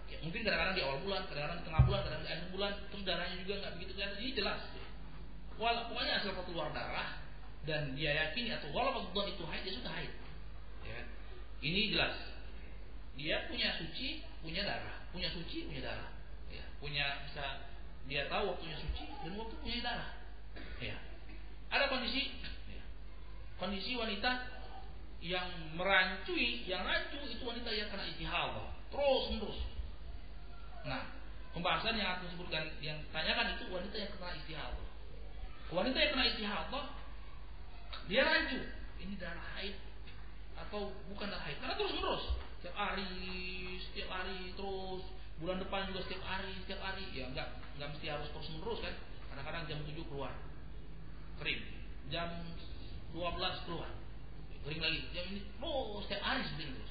ya 0.07 0.16
mungkin 0.23 0.46
kadang-kadang 0.46 0.79
di 0.79 0.83
awal 0.87 1.03
bulan, 1.03 1.27
kadang-kadang 1.27 1.59
di 1.59 1.66
tengah 1.66 1.83
bulan, 1.90 2.01
kadang-kadang 2.07 2.23
di 2.23 2.35
akhir 2.38 2.49
bulan, 2.55 2.73
terus 2.87 3.03
darahnya 3.03 3.37
juga 3.42 3.55
nggak 3.59 3.73
begitu 3.75 3.92
kelihatan. 3.99 4.18
Ini 4.23 4.33
jelas. 4.38 4.61
Ya. 4.70 4.87
Walau 5.59 5.83
pokoknya 5.90 6.12
asal 6.23 6.33
keluar 6.46 6.70
darah 6.70 7.18
dan 7.66 7.83
dia 7.99 8.14
yakini 8.14 8.55
atau 8.55 8.70
walaupun 8.70 9.27
itu 9.27 9.42
haid, 9.42 9.62
dia 9.66 9.75
sudah 9.75 9.90
haid. 9.90 10.12
Ya. 10.87 11.03
Kan? 11.03 11.07
Ini 11.66 11.81
jelas. 11.99 12.14
Dia 13.18 13.37
punya 13.51 13.68
suci, 13.83 14.23
punya 14.38 14.62
darah, 14.62 14.96
punya 15.11 15.29
suci, 15.35 15.66
punya 15.66 15.83
darah. 15.83 16.11
Ya. 16.46 16.62
Punya 16.79 17.27
bisa 17.27 17.66
dia 18.07 18.31
tahu 18.31 18.55
waktunya 18.55 18.79
suci 18.79 19.03
dan 19.27 19.35
waktu 19.35 19.55
punya 19.59 19.79
darah. 19.83 20.11
Ya. 20.79 20.94
Ada 21.70 21.87
kondisi 21.87 22.35
kondisi 23.61 23.92
wanita 23.94 24.61
yang 25.20 25.76
merancui, 25.76 26.64
yang 26.64 26.80
rancu 26.80 27.20
itu 27.28 27.44
wanita 27.44 27.68
yang 27.68 27.92
kena 27.92 28.09
istihadah 28.09 28.66
terus 28.88 29.22
menerus. 29.30 29.61
Nah, 30.88 31.12
pembahasan 31.52 32.00
yang 32.00 32.16
aku 32.16 32.33
sebutkan, 32.33 32.72
yang 32.80 32.96
tanyakan 33.12 33.52
itu 33.54 33.68
wanita 33.68 33.96
yang 34.00 34.11
kena 34.16 34.33
istihadah. 34.40 34.87
Wanita 35.70 35.96
yang 36.00 36.11
kena 36.16 36.26
istihadah, 36.35 36.85
dia 38.09 38.22
rancu. 38.24 38.61
Ini 39.00 39.14
darah 39.16 39.46
haid 39.56 39.76
atau 40.56 40.92
bukan 41.12 41.28
darah 41.28 41.44
haid? 41.44 41.61
Karena 41.61 41.76
terus 41.76 41.92
menerus, 41.94 42.24
setiap 42.59 42.76
hari, 42.76 43.12
setiap 43.92 44.09
hari 44.09 44.56
terus. 44.56 45.04
Bulan 45.40 45.56
depan 45.56 45.88
juga 45.88 46.04
setiap 46.04 46.20
hari, 46.24 46.52
setiap 46.64 46.80
hari. 46.85 47.04
Ya 47.16 47.24
enggak, 47.28 47.48
enggak 47.76 47.96
mesti 47.96 48.06
harus 48.12 48.28
terus 48.28 48.48
menerus 48.56 48.80
kan. 48.85 48.92
Kadang-kadang 49.33 49.64
jam 49.68 49.78
7 49.85 50.04
keluar 50.11 50.33
kering. 51.40 51.62
Jam 52.12 52.29
12 53.16 53.66
keluar 53.66 53.90
kering 54.61 54.81
lagi 54.85 55.00
jam 55.16 55.24
ini 55.33 55.40
oh 55.64 56.05
setiap 56.05 56.20
hari 56.20 56.44
seperti 56.44 56.68
itu 56.68 56.85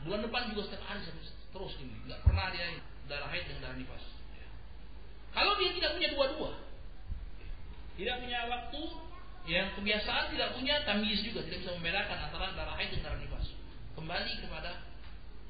bulan 0.00 0.24
depan 0.24 0.48
juga 0.56 0.72
setiap 0.72 0.84
hari 0.88 1.04
terus 1.50 1.74
ini, 1.82 1.94
nggak 2.06 2.20
pernah 2.24 2.46
dia 2.54 2.78
darah 3.10 3.28
haid 3.28 3.44
dan 3.50 3.58
darah 3.58 3.76
nifas. 3.76 4.04
Kalau 5.34 5.52
dia 5.58 5.70
tidak 5.74 5.98
punya 5.98 6.08
dua-dua, 6.14 6.50
tidak 7.98 8.16
punya 8.22 8.38
waktu, 8.46 8.82
yang 9.50 9.66
kebiasaan 9.74 10.30
tidak 10.34 10.54
punya 10.54 10.74
tamyiz 10.86 11.20
juga, 11.26 11.42
tidak 11.46 11.66
bisa 11.66 11.72
membedakan 11.74 12.18
antara 12.30 12.54
darah 12.54 12.74
haid 12.78 12.90
dan 12.94 13.00
darah 13.02 13.18
nifas. 13.18 13.46
Kembali 13.98 14.32
kepada 14.40 14.70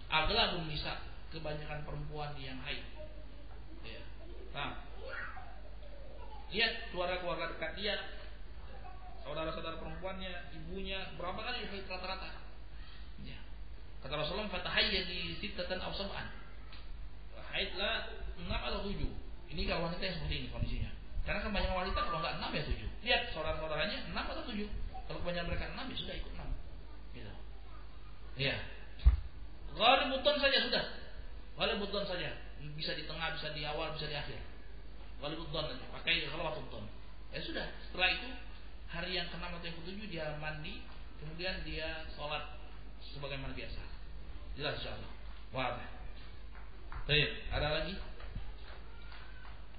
aglabun 0.09 0.67
nisa, 0.69 1.05
kebanyakan 1.31 1.85
perempuan 1.85 2.33
yang 2.41 2.59
haid. 2.65 2.85
Ya. 3.85 4.03
Nah, 4.57 4.83
lihat 6.51 6.91
keluarga-keluarga 6.91 7.55
dekat 7.55 7.73
dia, 7.79 7.95
saudara-saudara 9.23 9.79
perempuannya, 9.79 10.51
ibunya, 10.59 11.15
berapa 11.15 11.39
kali 11.39 11.71
rata-rata? 11.87 12.31
Ya. 13.23 13.39
Kata 14.03 14.15
Rasulullah, 14.19 14.51
"Fatahayya 14.51 15.07
di 15.07 15.39
sittatan 15.39 15.79
aw 15.79 15.95
sab'an." 15.95 16.27
Haidlah 17.51 18.11
6 18.39 18.63
atau 18.63 18.81
7. 18.87 19.11
Ini 19.51 19.67
kalau 19.67 19.91
wanita 19.91 20.03
yang 20.07 20.17
seperti 20.23 20.35
ini 20.47 20.49
kondisinya. 20.55 20.91
Karena 21.27 21.43
kebanyakan 21.43 21.77
wanita 21.87 22.01
kalau 22.07 22.19
nggak 22.23 22.35
6 22.39 22.51
ya 22.55 22.63
7. 22.63 22.89
Lihat 23.03 23.23
saudara-saudaranya 23.35 23.99
6 24.11 24.27
atau 24.31 24.43
7. 24.47 24.71
Kalau 25.11 25.19
kebanyakan 25.27 25.47
mereka 25.51 25.65
6 25.75 25.91
ya 25.91 25.97
sudah 25.99 26.15
ikut 26.15 26.33
6. 26.39 26.49
Gitu. 27.15 27.33
Iya. 28.39 28.57
Ghalibutun 29.75 30.37
saja 30.39 30.59
sudah. 30.63 30.85
Ghalibutun 31.59 32.05
saja. 32.07 32.31
Bisa 32.79 32.95
di 32.95 33.05
tengah, 33.11 33.35
bisa 33.35 33.51
di 33.51 33.63
awal, 33.67 33.95
bisa 33.99 34.07
di 34.07 34.17
akhir. 34.17 34.50
Ghalibutun 35.21 35.65
aja. 35.69 35.87
Pakai 35.93 36.25
ghalibutun. 36.25 36.85
Ya 37.31 37.41
sudah. 37.45 37.67
Setelah 37.87 38.09
itu 38.17 38.29
hari 38.91 39.15
yang 39.15 39.29
ke-6 39.31 39.45
atau 39.45 39.67
yang 39.69 39.77
ke-7 39.85 39.99
dia 40.11 40.27
mandi, 40.43 40.83
kemudian 41.23 41.63
dia 41.63 42.09
sholat 42.17 42.59
sebagaimana 43.05 43.55
biasa. 43.55 43.81
Jelas 44.59 44.81
insyaallah. 44.83 45.13
Wah. 45.55 45.79
Baik, 47.07 47.31
ada 47.53 47.69
lagi? 47.71 47.95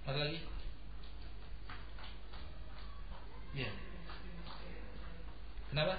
Ada 0.08 0.20
lagi? 0.20 0.40
Ya. 3.52 3.72
Kenapa? 5.72 5.96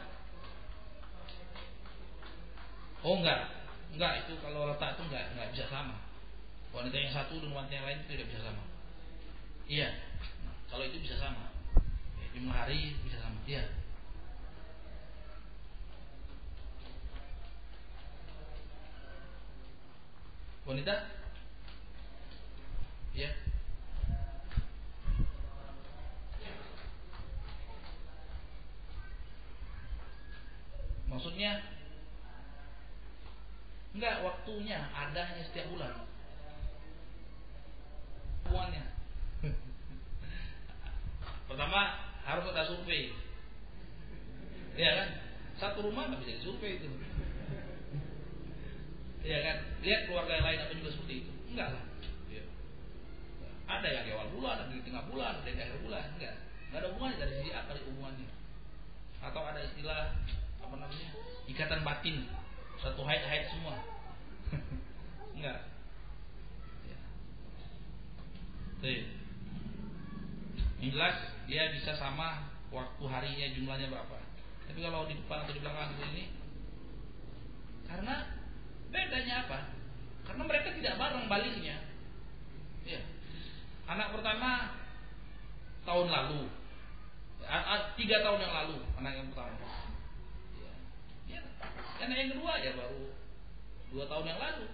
Oh 3.02 3.18
enggak, 3.18 3.50
enggak 3.92 4.12
itu 4.24 4.32
kalau 4.38 4.70
letak 4.70 4.94
itu 4.94 5.02
enggak 5.10 5.24
enggak 5.34 5.48
bisa 5.52 5.66
sama. 5.68 5.96
Wanita 6.72 6.96
yang 6.96 7.12
satu 7.12 7.36
dan 7.42 7.50
wanita 7.52 7.74
yang 7.76 7.86
lain 7.88 7.98
itu 8.04 8.08
tidak 8.16 8.26
bisa 8.32 8.40
sama. 8.46 8.71
Iya, 9.72 9.88
kalau 10.68 10.84
itu 10.84 11.00
bisa 11.00 11.16
sama. 11.16 11.48
Lima 12.36 12.52
hari 12.52 12.92
bisa 13.08 13.16
sama. 13.24 13.40
Iya. 13.48 13.72
Wanita? 20.68 21.08
Ya. 23.16 23.32
Maksudnya 31.08 31.64
enggak 33.96 34.20
waktunya 34.20 34.84
adanya 34.92 35.40
setiap 35.48 35.72
bulan. 35.72 36.11
Pertama 41.62 41.94
harus 42.26 42.50
ada 42.50 42.66
survei. 42.66 43.14
Iya 44.74 44.90
kan? 44.98 45.08
Satu 45.62 45.86
rumah 45.86 46.10
nggak 46.10 46.26
bisa 46.26 46.42
disurvei 46.42 46.74
itu. 46.74 46.90
Iya 49.22 49.38
kan? 49.46 49.56
Lihat 49.78 50.10
keluarga 50.10 50.42
yang 50.42 50.46
lain 50.50 50.58
apa 50.58 50.74
juga 50.74 50.90
seperti 50.90 51.14
itu. 51.22 51.32
Enggak 51.54 51.78
lah. 51.78 51.86
Ya. 52.34 52.42
Ada 53.70 53.88
yang 53.94 54.04
di 54.10 54.10
awal 54.10 54.34
bulan, 54.34 54.58
ada 54.58 54.74
di 54.74 54.82
tengah 54.82 55.06
bulan, 55.06 55.38
ada 55.38 55.46
di 55.46 55.62
akhir 55.62 55.78
bulan. 55.86 56.02
Enggak. 56.18 56.34
Enggak 56.66 56.78
ada 56.82 56.88
hubungannya 56.90 57.18
dari 57.22 57.32
sisi 57.38 57.50
apa 57.54 57.78
hubungannya. 57.78 58.30
Atau 59.22 59.42
ada 59.46 59.60
istilah 59.62 60.18
apa 60.66 60.74
namanya 60.74 61.08
ikatan 61.46 61.86
batin 61.86 62.26
satu 62.82 63.06
haid 63.06 63.22
haid 63.22 63.44
semua 63.54 63.78
enggak 65.38 65.62
ya. 66.90 66.98
yang 70.82 70.90
jelas 70.90 71.16
dia 71.52 71.68
bisa 71.68 71.92
sama 72.00 72.48
waktu 72.72 73.04
harinya 73.04 73.46
jumlahnya 73.52 73.92
berapa. 73.92 74.16
Tapi 74.64 74.80
kalau 74.80 75.04
di 75.04 75.20
depan 75.20 75.44
atau 75.44 75.52
di 75.52 75.60
belakang 75.60 75.92
ini 76.00 76.32
karena 77.84 78.40
bedanya 78.88 79.34
apa? 79.44 79.58
Karena 80.24 80.42
mereka 80.48 80.72
tidak 80.72 80.96
bareng 80.96 81.28
baliknya. 81.28 81.76
Ya 82.88 83.04
anak 83.84 84.16
pertama 84.16 84.80
tahun 85.84 86.08
lalu. 86.08 86.48
Tiga 88.00 88.24
tahun 88.24 88.40
yang 88.40 88.54
lalu 88.64 88.76
anak 88.96 89.12
yang 89.12 89.28
pertama. 89.28 89.60
Karena 92.00 92.14
yang 92.16 92.30
kedua 92.32 92.52
ya 92.64 92.72
baru 92.80 93.12
dua 93.92 94.04
tahun 94.08 94.24
yang 94.24 94.40
lalu. 94.40 94.66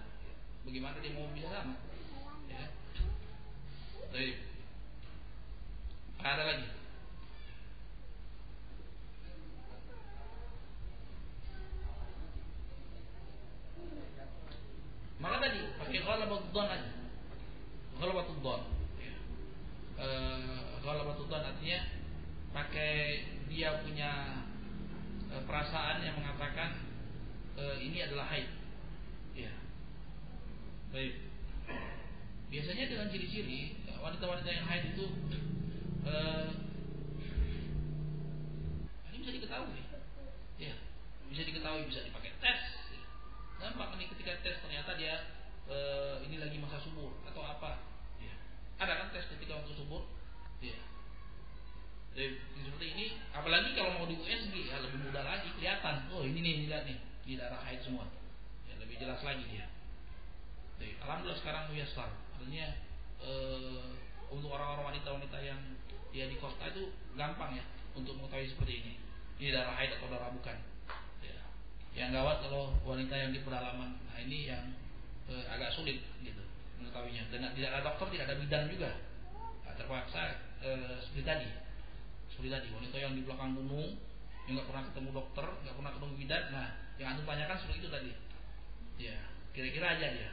Bagaimana 0.63 0.95
dia 1.03 1.11
mau 1.11 1.27
bisa 1.35 1.51
sama? 1.51 1.75
Ya. 2.47 2.63
Ada 6.19 6.43
lagi. 6.43 6.67
Maka 15.19 15.35
tadi 15.43 15.59
pakai 15.79 15.99
ghalabatud 16.03 16.51
don 16.55 16.67
aja. 16.67 16.91
Ghalabatud 17.99 18.39
don. 18.39 18.61
Ya. 18.99 19.15
Eh, 19.99 20.59
ghalabatud 20.83 21.27
don 21.27 21.43
artinya 21.43 21.79
pakai 22.55 23.23
dia 23.49 23.81
punya 23.81 24.41
e, 25.29 25.35
perasaan 25.45 26.01
yang 26.01 26.17
mengatakan 26.17 26.81
e, 27.57 27.63
ini 27.81 27.97
adalah 28.05 28.29
haid. 28.29 28.49
Ya. 29.37 29.53
Baik. 30.89 31.13
Biasanya 32.49 32.85
dengan 32.89 33.07
ciri-ciri 33.13 33.77
wanita-wanita 34.01 34.49
yang 34.49 34.65
haid 34.65 34.97
itu 34.97 35.05
e, 36.09 36.19
ini 39.13 39.17
bisa 39.21 39.31
diketahui. 39.37 39.81
Ya, 40.57 40.75
bisa 41.29 41.41
diketahui, 41.45 41.85
bisa 41.85 42.01
dipakai 42.01 42.33
tes. 42.41 42.61
Nampak 43.61 43.93
nih 44.01 44.09
ketika 44.09 44.41
tes 44.41 44.57
ternyata 44.65 44.97
dia 44.97 45.29
e, 45.69 45.77
ini 46.25 46.41
lagi 46.41 46.57
masa 46.57 46.81
subur 46.81 47.13
atau 47.29 47.45
apa. 47.45 47.85
Ya. 48.17 48.33
Ada 48.81 48.93
kan 49.05 49.07
tes 49.13 49.29
ketika 49.29 49.61
waktu 49.61 49.77
subur? 49.77 50.09
Ya. 50.59 50.75
Jadi, 52.17 52.41
seperti 52.65 52.87
ini, 52.97 53.05
apalagi 53.31 53.77
kalau 53.77 54.01
mau 54.01 54.09
di 54.09 54.17
USG 54.17 54.73
ya 54.73 54.81
lebih 54.81 55.05
mudah 55.05 55.23
lagi 55.23 55.53
kelihatan. 55.55 56.09
Oh 56.09 56.25
ini 56.25 56.41
nih 56.41 56.53
lihat 56.65 56.83
nih 56.89 56.97
di 57.23 57.37
darah 57.37 57.61
haid 57.61 57.85
semua. 57.85 58.09
Ya, 58.65 58.75
lebih 58.81 58.97
jelas 58.97 59.21
lagi 59.21 59.45
dia. 59.45 59.69
Alhamdulillah 61.09 61.41
sekarang 61.41 61.63
muyasar. 61.73 62.09
Artinya 62.37 62.67
uh, 63.25 63.97
untuk 64.29 64.53
orang-orang 64.53 64.93
wanita-wanita 64.93 65.37
yang 65.41 65.57
dia 66.09 66.25
di 66.25 66.37
kota 66.41 66.69
itu 66.69 66.89
gampang 67.13 67.57
ya 67.57 67.65
untuk 67.93 68.17
mengetahui 68.17 68.49
seperti 68.49 68.73
ini. 68.81 68.93
Ini 69.39 69.55
darah 69.55 69.75
haid 69.77 69.95
atau 69.97 70.07
darah 70.11 70.31
bukan. 70.33 70.57
Ya. 71.23 71.39
Yang 71.95 72.09
gawat 72.19 72.37
kalau 72.43 72.63
wanita 72.83 73.15
yang 73.15 73.31
di 73.31 73.39
pedalaman, 73.45 73.95
nah 73.95 74.17
ini 74.19 74.51
yang 74.51 74.63
uh, 75.31 75.45
agak 75.47 75.71
sulit 75.73 76.03
gitu 76.21 76.43
mengetahuinya. 76.81 77.23
Dan 77.31 77.47
tidak 77.55 77.69
ada 77.75 77.81
dokter, 77.93 78.07
tidak 78.17 78.25
ada 78.31 78.35
bidan 78.39 78.63
juga. 78.67 78.91
Nah, 79.63 79.73
terpaksa 79.77 80.21
uh, 80.65 80.97
seperti 81.03 81.23
tadi, 81.23 81.49
seperti 82.31 82.49
tadi 82.51 82.67
wanita 82.73 82.97
yang 82.99 83.13
di 83.15 83.23
belakang 83.23 83.55
gunung 83.55 83.95
yang 84.49 84.57
nggak 84.57 84.67
pernah 84.67 84.83
ketemu 84.89 85.09
dokter, 85.13 85.45
nggak 85.45 85.75
pernah 85.77 85.91
ketemu 85.93 86.13
bidan, 86.17 86.43
nah 86.49 86.67
yang 86.97 87.07
antum 87.13 87.25
tanyakan 87.29 87.57
seperti 87.61 87.77
itu 87.85 87.89
tadi. 87.93 88.11
Ya, 88.99 89.15
kira-kira 89.55 89.95
aja 89.95 90.07
dia. 90.11 90.31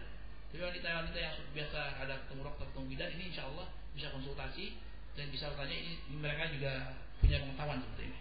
Tapi 0.50 0.62
wanita-wanita 0.62 1.18
yang 1.20 1.36
biasa 1.52 1.80
ada 2.00 2.14
ketemu 2.26 2.40
dokter, 2.48 2.64
ketemu 2.72 2.86
bidan, 2.96 3.08
ini 3.12 3.24
insya 3.28 3.44
Allah 3.44 3.68
bisa 3.92 4.08
konsultasi 4.10 4.85
dan 5.16 5.26
bisa 5.32 5.48
bertanya 5.52 5.76
ini, 5.76 5.92
mereka 6.20 6.52
juga 6.52 6.72
punya 7.18 7.40
pengetahuan 7.40 7.80
seperti 7.80 8.02
ini. 8.12 8.20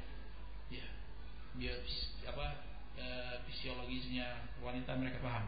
Ya, 0.79 0.87
dia 1.59 1.73
apa 2.31 2.45
e, 2.95 3.05
fisiologisnya 3.45 4.47
wanita 4.63 4.95
mereka 4.95 5.19
paham. 5.19 5.45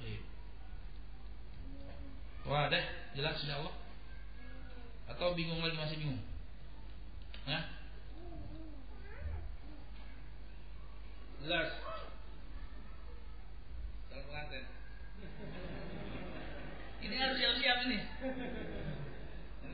Baik. 0.00 0.22
Wah, 2.48 2.72
deh, 2.72 2.84
jelas 3.16 3.40
insya 3.44 3.60
Allah. 3.60 3.74
Atau 5.12 5.36
bingung 5.36 5.60
lagi 5.60 5.76
masih 5.76 6.00
bingung? 6.00 6.20
Nah, 7.44 7.84
Jelas. 11.44 11.76
Kalau. 14.08 14.48
Ini 17.04 17.14
harus 17.20 17.36
siap-siap 17.36 17.78
ini. 17.84 17.98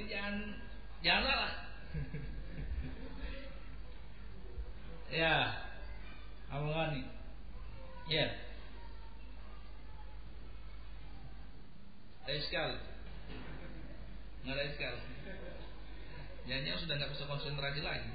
Jadi 0.01 0.17
jangan 0.17 0.37
jangan 1.05 1.25
lah. 1.29 1.53
ya, 5.21 5.35
Abang 6.49 6.73
Ghani. 6.73 7.05
Ya. 8.09 8.33
Ada 12.25 12.41
sekali. 12.41 12.81
Nggak 14.41 14.57
ada 14.57 14.73
sekali. 14.73 15.01
Jangan 16.49 16.81
sudah 16.81 16.97
nggak 16.97 17.13
bisa 17.13 17.29
konsentrasi 17.29 17.85
lagi. 17.85 18.09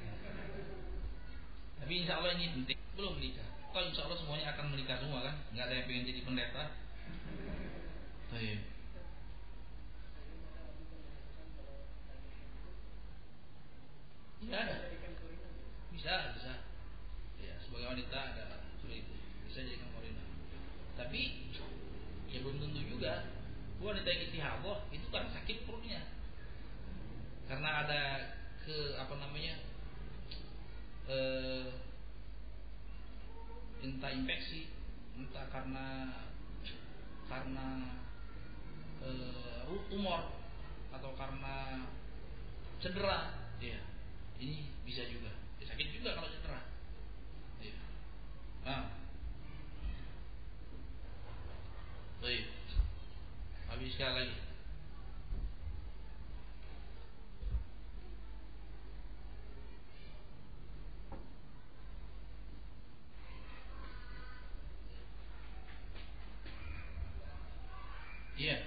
Tapi 1.85 1.93
insya 2.01 2.17
Allah 2.17 2.33
ini 2.33 2.49
penting. 2.49 2.81
Belum 2.97 3.21
menikah. 3.21 3.45
Kalau 3.69 3.93
insya 3.93 4.09
Allah 4.09 4.17
semuanya 4.17 4.57
akan 4.57 4.73
menikah 4.73 4.97
semua 4.97 5.21
kan? 5.21 5.37
Nggak 5.53 5.69
ada 5.69 5.75
yang 5.77 5.85
pengen 5.85 6.09
jadi 6.09 6.21
pendeta. 6.25 6.63
Tapi 8.33 8.73
Ada. 14.49 14.77
Bisa, 15.89 16.13
bisa. 16.37 16.53
Ya, 17.41 17.55
sebagai 17.65 17.97
wanita 17.97 18.17
ada 18.35 18.61
itu. 18.85 19.13
Bisa 19.49 19.65
jadikan 19.65 19.89
korina. 19.97 20.25
Tapi 20.93 21.49
ya 22.29 22.37
belum 22.45 22.61
tentu 22.61 22.81
juga. 22.85 23.25
Wanita 23.81 24.07
yang 24.07 24.23
istihadah 24.29 24.79
itu 24.93 25.07
karena 25.09 25.29
sakit 25.33 25.57
perutnya. 25.65 26.01
Karena 27.45 27.85
ada 27.85 28.01
ke 28.65 28.97
apa 28.97 29.13
namanya 29.21 29.61
eh, 31.05 31.69
entah 33.85 34.09
infeksi, 34.09 34.65
entah 35.13 35.45
karena 35.53 36.09
karena 37.29 37.67
eh, 39.05 39.61
tumor 39.89 40.33
atau 40.89 41.11
karena 41.13 41.85
cedera, 42.81 43.33
ya 43.61 43.94
ini 44.39 44.67
bisa 44.83 45.07
juga. 45.07 45.31
Ya, 45.61 45.65
sakit 45.71 45.87
juga 45.95 46.15
kalau 46.15 46.29
cedera. 46.31 46.61
Ya. 47.63 47.75
Nah, 48.67 48.83
baik. 52.19 52.45
Habis 53.71 53.91
sekali 53.95 54.13
lagi. 54.15 54.37
Iya. 68.35 68.57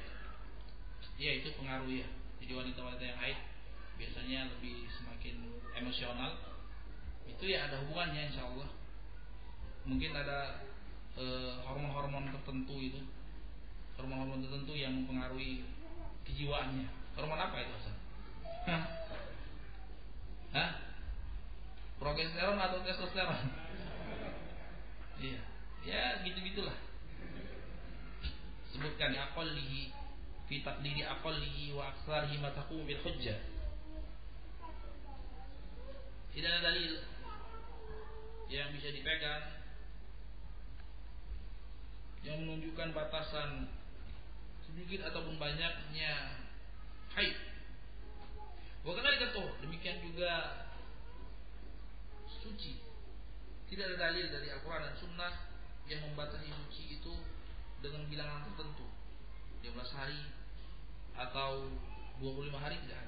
Iya 1.19 1.31
itu 1.45 1.49
pengaruh 1.61 1.91
ya. 1.93 2.09
Jadi 2.41 2.53
wanita-wanita 2.57 3.05
yang 3.05 3.21
haid 3.21 3.39
biasanya 3.99 4.49
lebih 4.57 4.87
semakin 4.95 5.43
emosional. 5.75 6.39
Itu 7.27 7.45
ya 7.45 7.69
ada 7.69 7.83
hubungannya 7.85 8.31
insya 8.31 8.47
Allah. 8.47 8.71
Mungkin 9.85 10.15
ada 10.15 10.65
eh, 11.19 11.53
hormon-hormon 11.67 12.31
tertentu 12.33 12.79
itu. 12.79 13.01
Hormon-hormon 13.99 14.47
tertentu 14.47 14.73
yang 14.79 14.95
mempengaruhi 15.03 15.67
kejiwaannya. 16.25 16.87
Hormon 17.19 17.41
apa 17.43 17.57
itu 17.59 17.73
Hasan? 17.75 17.97
Hah? 18.71 18.83
Hah? 20.55 20.71
Progesteron 21.99 22.57
atau 22.57 22.79
testosteron? 22.87 23.43
Iya. 25.19 25.43
Ya 25.83 26.23
gitu-gitulah 26.23 26.79
sebutkan 28.79 29.11
aqallihi 29.11 29.91
fi 30.47 30.63
taqdiri 30.63 31.03
aqallihi 31.03 31.75
wa 31.75 31.91
aktsarihi 31.91 32.39
ma 32.39 32.55
taqum 32.55 32.87
bil 32.87 33.03
hujjah 33.03 33.35
tidak 36.33 36.51
ada 36.53 36.61
dalil 36.73 36.93
yang 38.49 38.73
bisa 38.73 38.89
dipegang 38.93 39.45
yang 42.25 42.45
menunjukkan 42.45 42.93
batasan 42.97 43.71
sedikit 44.69 45.09
ataupun 45.09 45.41
banyaknya 45.41 46.45
haid. 47.17 47.37
Bukan 48.85 49.05
dikatakan 49.05 49.61
demikian 49.65 50.01
juga 50.05 50.65
suci. 52.29 52.81
Tidak 53.69 53.85
ada 53.85 53.97
dalil 54.09 54.33
dari 54.33 54.49
Al-Quran 54.49 54.81
dan 54.89 54.97
Sunnah 54.97 55.35
yang 55.89 56.05
membatasi 56.09 56.49
suci 56.49 57.01
itu 57.01 57.15
dengan 57.81 58.05
bilangan 58.09 58.45
tertentu 58.49 58.85
15 59.65 59.77
hari 59.97 60.21
atau 61.17 61.69
25 62.21 62.53
hari 62.59 62.77
tidak 62.85 62.99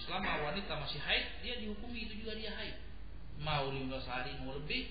Selama 0.00 0.44
wanita 0.48 0.72
masih 0.80 1.00
haid 1.00 1.24
dia 1.44 1.54
dihukumi 1.60 2.08
itu 2.08 2.24
juga 2.24 2.36
dia 2.38 2.52
haid. 2.52 2.76
Mau 3.42 3.68
15 3.72 3.88
hari 4.08 4.32
mau 4.42 4.56
lebih 4.56 4.88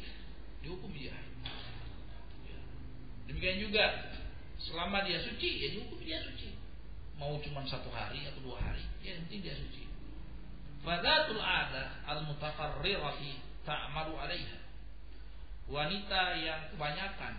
dihukum 0.61 0.91
dia 0.93 1.13
haid. 1.13 1.31
Ya. 2.47 2.59
demikian 3.29 3.57
juga 3.63 3.85
selama 4.61 5.05
dia 5.07 5.21
suci 5.23 5.49
ya 5.65 5.67
dihukum 5.73 5.99
dia 6.01 6.21
suci. 6.21 6.53
Mau 7.17 7.37
cuma 7.41 7.61
satu 7.65 7.89
hari 7.93 8.25
atau 8.25 8.41
dua 8.41 8.57
hari 8.61 8.85
ya 9.01 9.17
nanti 9.17 9.41
dia 9.41 9.57
suci. 9.57 9.89
Fadatul 10.81 11.37
ada 11.37 12.01
al-mutaqarrirati 12.09 13.61
ta'malu 13.61 14.17
alaiha. 14.17 14.57
Wanita 15.69 16.21
yang 16.41 16.61
kebanyakan 16.73 17.33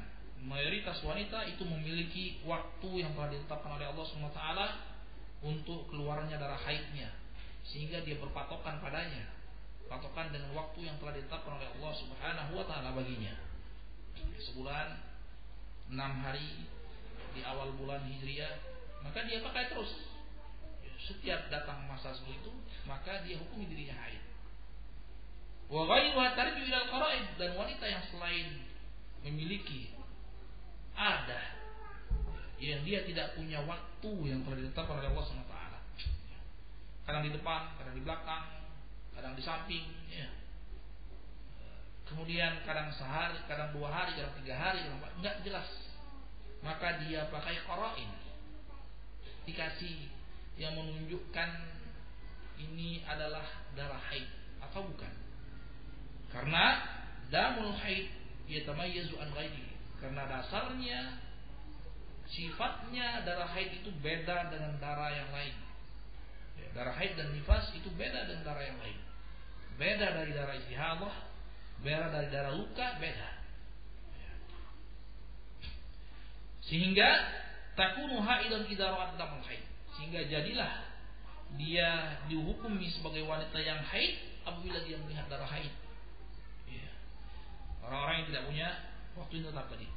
mayoritas 0.47 0.99
wanita 1.03 1.47
itu 1.51 1.63
memiliki 1.67 2.43
waktu 2.47 3.03
yang 3.03 3.15
telah 3.15 3.31
ditetapkan 3.31 3.79
oleh 3.79 3.87
Allah 3.91 4.07
SWT 4.07 4.43
untuk 5.43 5.91
keluarnya 5.91 6.39
darah 6.39 6.59
haidnya 6.59 7.22
sehingga 7.67 8.03
dia 8.03 8.19
berpatokan 8.19 8.83
padanya. 8.83 9.31
Patokan 9.87 10.33
dengan 10.33 10.57
waktu 10.57 10.89
yang 10.89 10.97
telah 10.97 11.13
ditetapkan 11.13 11.61
oleh 11.61 11.69
Allah 11.79 11.93
Subhanahu 11.95 12.53
wa 12.57 12.65
taala 12.65 12.97
baginya. 12.97 13.37
Sebulan 14.41 14.99
enam 15.93 16.13
hari 16.25 16.65
di 17.33 17.41
awal 17.45 17.77
bulan 17.77 18.01
Hijriah 18.09 18.57
maka 19.05 19.27
dia 19.29 19.45
pakai 19.45 19.69
terus. 19.71 19.93
Setiap 21.03 21.51
datang 21.51 21.85
masa 21.91 22.15
itu 22.15 22.53
maka 22.89 23.21
dia 23.27 23.37
hukumi 23.37 23.69
dirinya 23.69 23.99
haid. 24.01 24.23
Wa 25.73 25.89
dan 27.37 27.51
wanita 27.57 27.85
yang 27.89 28.05
selain 28.13 28.49
memiliki 29.23 29.93
ada 30.93 31.63
yang 32.63 32.87
dia 32.87 33.03
tidak 33.03 33.35
punya 33.35 33.59
waktu 33.67 34.13
yang 34.23 34.47
telah 34.47 34.57
ditetapkan 34.63 35.03
oleh 35.03 35.11
Allah 35.11 35.27
SWT. 35.27 35.62
Kadang 37.03 37.23
di 37.27 37.31
depan, 37.35 37.75
kadang 37.79 37.95
di 37.99 38.03
belakang, 38.07 38.45
kadang 39.17 39.35
di 39.35 39.43
samping. 39.43 39.85
Ya. 40.11 40.29
Kemudian 42.07 42.63
kadang 42.63 42.93
sehari, 42.95 43.41
kadang 43.49 43.75
dua 43.75 43.89
hari, 43.91 44.15
kadang 44.19 44.35
tiga 44.43 44.55
hari, 44.59 44.85
kadang 44.87 45.01
enggak 45.19 45.37
jelas. 45.43 45.69
Maka 46.63 47.03
dia 47.03 47.27
pakai 47.27 47.59
koroin, 47.67 48.11
dikasih 49.49 50.07
yang 50.61 50.79
menunjukkan 50.79 51.51
ini 52.63 53.03
adalah 53.09 53.43
darah 53.75 53.99
haid 54.13 54.29
atau 54.63 54.87
bukan. 54.87 55.13
Karena 56.31 56.65
damul 57.33 57.75
haid 57.83 58.09
yatamayyazu 58.47 59.17
an 59.19 59.33
ghairihi 59.33 59.73
karena 60.03 60.27
dasarnya 60.27 61.23
sifatnya 62.27 63.23
darah 63.23 63.47
haid 63.55 63.83
itu 63.83 63.91
beda 64.03 64.51
dengan 64.51 64.77
darah 64.83 65.11
yang 65.15 65.31
lain. 65.31 65.55
Darah 66.73 66.97
haid 66.97 67.21
dan 67.21 67.29
nifas 67.37 67.69
itu 67.77 67.93
beda 67.93 68.29
dengan 68.29 68.49
darah 68.49 68.65
yang 68.65 68.81
lain. 68.81 68.99
Beda 69.77 70.07
dari 70.17 70.33
darah 70.33 70.57
istihadah, 70.57 71.15
beda 71.85 72.07
dari 72.09 72.29
darah 72.33 72.53
luka, 72.57 72.97
beda. 72.97 73.29
Sehingga 76.65 77.09
takunu 77.77 78.25
haidan 78.25 78.65
idza 78.71 78.89
ra'at 78.89 79.21
damul 79.21 79.45
haid. 79.45 79.65
Sehingga 79.99 80.25
jadilah 80.25 80.73
dia 81.61 82.17
dihukumi 82.33 82.89
sebagai 82.89 83.29
wanita 83.29 83.61
yang 83.61 83.77
haid 83.85 84.41
apabila 84.49 84.81
dia 84.87 84.97
melihat 84.97 85.29
darah 85.29 85.49
haid. 85.51 85.73
Ya. 86.71 86.89
Orang-orang 87.85 88.25
yang 88.25 88.29
tidak 88.33 88.45
punya 88.49 88.69
waktu 89.21 89.35
itu 89.43 89.47
tetap 89.53 89.67
tadi. 89.69 89.89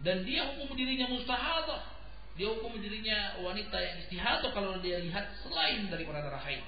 Dan 0.00 0.24
dia 0.24 0.44
hukum 0.44 0.76
dirinya 0.76 1.08
mustahadah. 1.12 1.95
Dia 2.36 2.52
hukum 2.52 2.76
dirinya 2.76 3.40
wanita 3.40 3.76
yang 3.80 3.96
istihadah 4.04 4.52
kalau 4.52 4.76
dia 4.84 5.00
lihat 5.00 5.32
selain 5.40 5.88
daripada 5.88 6.20
darah 6.20 6.42
haid. 6.44 6.62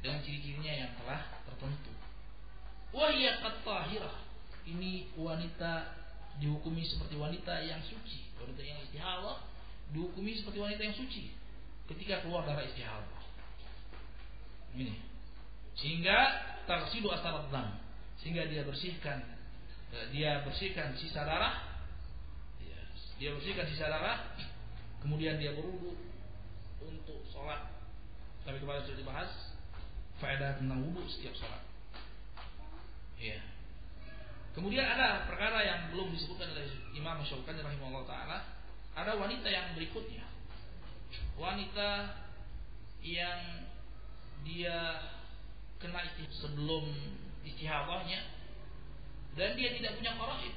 Dengan 0.00 0.24
ciri-cirinya 0.24 0.72
yang 0.72 0.90
telah 1.00 1.20
tertentu. 1.44 1.92
Wahia 2.96 3.40
katahirah. 3.44 4.16
Ini 4.66 5.14
wanita 5.14 5.94
dihukumi 6.40 6.82
seperti 6.82 7.14
wanita 7.20 7.62
yang 7.62 7.80
suci. 7.84 8.32
Wanita 8.40 8.62
yang 8.64 8.80
istihadah 8.88 9.36
dihukumi 9.92 10.34
seperti 10.34 10.58
wanita 10.58 10.82
yang 10.82 10.96
suci 10.96 11.30
ketika 11.86 12.24
keluar 12.24 12.48
darah 12.48 12.64
istihadah. 12.64 13.22
Ini. 14.74 14.96
Sehingga 15.76 16.18
tarsidu 16.64 17.12
asal 17.12 17.46
Sehingga 18.16 18.48
dia 18.48 18.64
bersihkan 18.64 19.36
Eh, 19.94 20.06
dia 20.10 20.42
bersihkan 20.42 20.98
sisa 20.98 21.22
darah 21.22 21.75
dia 23.16 23.32
bersihkan 23.32 23.66
sisa 23.68 23.88
darah 23.88 24.36
kemudian 25.00 25.40
dia 25.40 25.56
berwudu 25.56 25.96
untuk 26.84 27.22
sholat. 27.32 27.72
Tapi 28.46 28.62
kemarin 28.62 28.86
sudah 28.86 28.98
dibahas 28.98 29.30
faedah 30.22 30.60
tentang 30.60 30.84
wudu 30.84 31.02
setiap 31.08 31.34
sholat. 31.36 31.62
Ya 33.16 33.40
kemudian 34.56 34.88
ada 34.88 35.28
perkara 35.28 35.60
yang 35.60 35.92
belum 35.92 36.16
disebutkan 36.16 36.48
oleh 36.56 36.64
Imam 36.96 37.20
Syaukani 37.20 37.60
rahimahullah 37.60 38.08
taala. 38.08 38.38
Ada 38.96 39.12
wanita 39.20 39.44
yang 39.52 39.76
berikutnya. 39.76 40.24
Wanita 41.36 42.16
yang 43.04 43.68
dia 44.48 45.04
kena 45.76 46.00
sebelum 46.40 46.88
istihadahnya 47.44 48.24
dan 49.36 49.52
dia 49.52 49.76
tidak 49.76 50.00
punya 50.00 50.16
faraid 50.16 50.54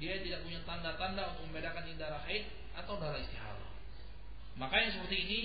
dia 0.00 0.18
tidak 0.24 0.40
punya 0.42 0.60
tanda-tanda 0.64 1.36
untuk 1.36 1.52
membedakan 1.52 1.84
ini 1.86 2.00
darah 2.00 2.24
haid 2.24 2.48
atau 2.72 2.96
darah 2.96 3.20
istihadah 3.20 3.70
makanya 4.56 4.96
seperti 4.96 5.16
ini 5.28 5.40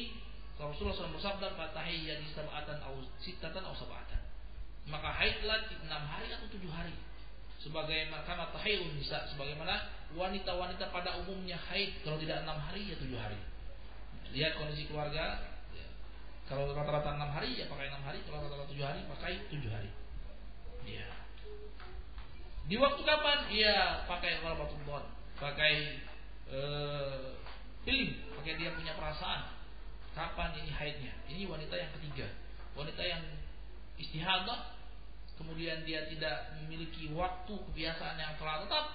Rasulullah 0.55 0.95
SAW 0.95 1.19
bersabda 1.19 1.51
jadi 1.83 2.25
sab'atan 2.31 2.79
atau 2.79 3.03
sitatan 3.19 3.59
atau 3.59 3.75
sab'atan. 3.75 4.21
Maka 4.87 5.11
haidlah 5.11 5.67
enam 5.83 6.03
hari 6.07 6.31
atau 6.31 6.47
tujuh 6.47 6.71
hari. 6.71 6.95
Sebagaimana 7.59 8.23
kama 8.23 8.53
tahayun 8.55 8.95
bisa 8.95 9.25
sebagaimana 9.33 9.89
wanita-wanita 10.15 10.93
pada 10.93 11.17
umumnya 11.19 11.59
haid 11.67 11.99
kalau 12.05 12.15
tidak 12.21 12.45
enam 12.47 12.55
hari 12.61 12.87
ya 12.87 12.95
tujuh 12.95 13.19
hari. 13.19 13.39
Lihat 14.31 14.55
kondisi 14.55 14.87
keluarga 14.87 15.43
ya. 15.75 15.87
kalau 16.47 16.71
rata-rata 16.71 17.17
enam 17.17 17.31
hari 17.35 17.57
ya 17.57 17.65
pakai 17.67 17.91
enam 17.91 18.03
hari 18.05 18.21
kalau 18.23 18.45
rata-rata 18.45 18.69
tujuh 18.71 18.85
hari 18.85 19.01
pakai 19.11 19.33
tujuh 19.51 19.71
hari. 19.73 19.91
Ya 20.85 21.14
di 22.65 22.75
waktu 22.81 23.01
kapan 23.05 23.49
ya 23.53 24.05
pakai 24.09 24.41
walabatullah 24.41 25.05
pakai 25.37 26.01
feeling 27.85 28.25
pakai 28.37 28.61
dia 28.61 28.69
punya 28.77 28.93
perasaan. 28.93 29.57
Kapan 30.15 30.55
ini 30.63 30.71
haidnya? 30.71 31.13
Ini 31.27 31.43
wanita 31.49 31.75
yang 31.75 31.91
ketiga. 31.99 32.29
Wanita 32.77 33.03
yang 33.03 33.25
istihadah. 33.99 34.77
Kemudian 35.35 35.83
dia 35.83 36.07
tidak 36.07 36.55
memiliki 36.63 37.11
waktu 37.11 37.51
kebiasaan 37.51 38.15
yang 38.15 38.39
telah 38.39 38.63
tetap, 38.63 38.85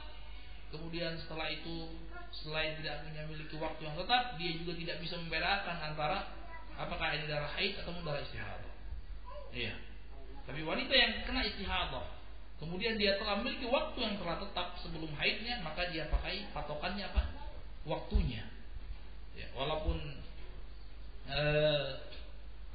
kemudian 0.73 1.13
setelah 1.21 1.53
itu 1.53 1.93
selain 2.33 2.81
tidak 2.81 3.05
punya 3.05 3.29
memiliki 3.29 3.61
waktu 3.61 3.85
yang 3.85 3.93
tetap, 4.01 4.41
dia 4.41 4.57
juga 4.57 4.73
tidak 4.73 4.97
bisa 5.05 5.21
membedakan 5.21 5.77
antara 5.93 6.33
apakah 6.81 7.13
ini 7.13 7.29
darah 7.29 7.53
haid 7.61 7.77
atau 7.85 7.93
darah 8.01 8.25
istihadah. 8.25 8.73
Iya. 9.53 9.77
Tapi 10.49 10.65
wanita 10.65 10.95
yang 10.97 11.13
kena 11.29 11.45
istihadah, 11.45 12.09
kemudian 12.61 13.01
dia 13.01 13.17
telah 13.17 13.41
memiliki 13.41 13.67
waktu 13.67 13.99
yang 13.99 14.15
telah 14.21 14.37
tetap 14.39 14.77
sebelum 14.85 15.09
haidnya, 15.17 15.65
maka 15.65 15.89
dia 15.89 16.07
pakai 16.13 16.47
patokannya 16.53 17.09
apa? 17.09 17.23
Waktunya. 17.89 18.45
Ya, 19.33 19.49
walaupun 19.57 19.97
eh, 21.25 21.89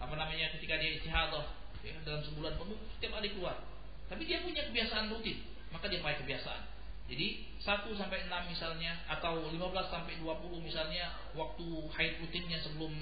apa 0.02 0.14
namanya 0.18 0.52
ketika 0.58 0.82
dia 0.82 0.98
istihadah 0.98 1.46
ya, 1.86 1.96
dalam 2.02 2.26
sebulan 2.26 2.58
penuh 2.58 2.80
setiap 2.98 3.22
hari 3.22 3.30
keluar. 3.32 3.62
Tapi 4.10 4.26
dia 4.26 4.42
punya 4.42 4.66
kebiasaan 4.66 5.14
rutin, 5.14 5.46
maka 5.70 5.86
dia 5.86 6.02
pakai 6.02 6.26
kebiasaan. 6.26 6.76
Jadi 7.06 7.46
1 7.62 7.86
sampai 8.02 8.26
6 8.26 8.50
misalnya 8.50 8.98
atau 9.06 9.46
15 9.54 9.62
sampai 9.94 10.18
20 10.18 10.58
misalnya 10.66 11.14
waktu 11.38 11.66
haid 11.94 12.18
rutinnya 12.18 12.58
sebelum 12.66 12.94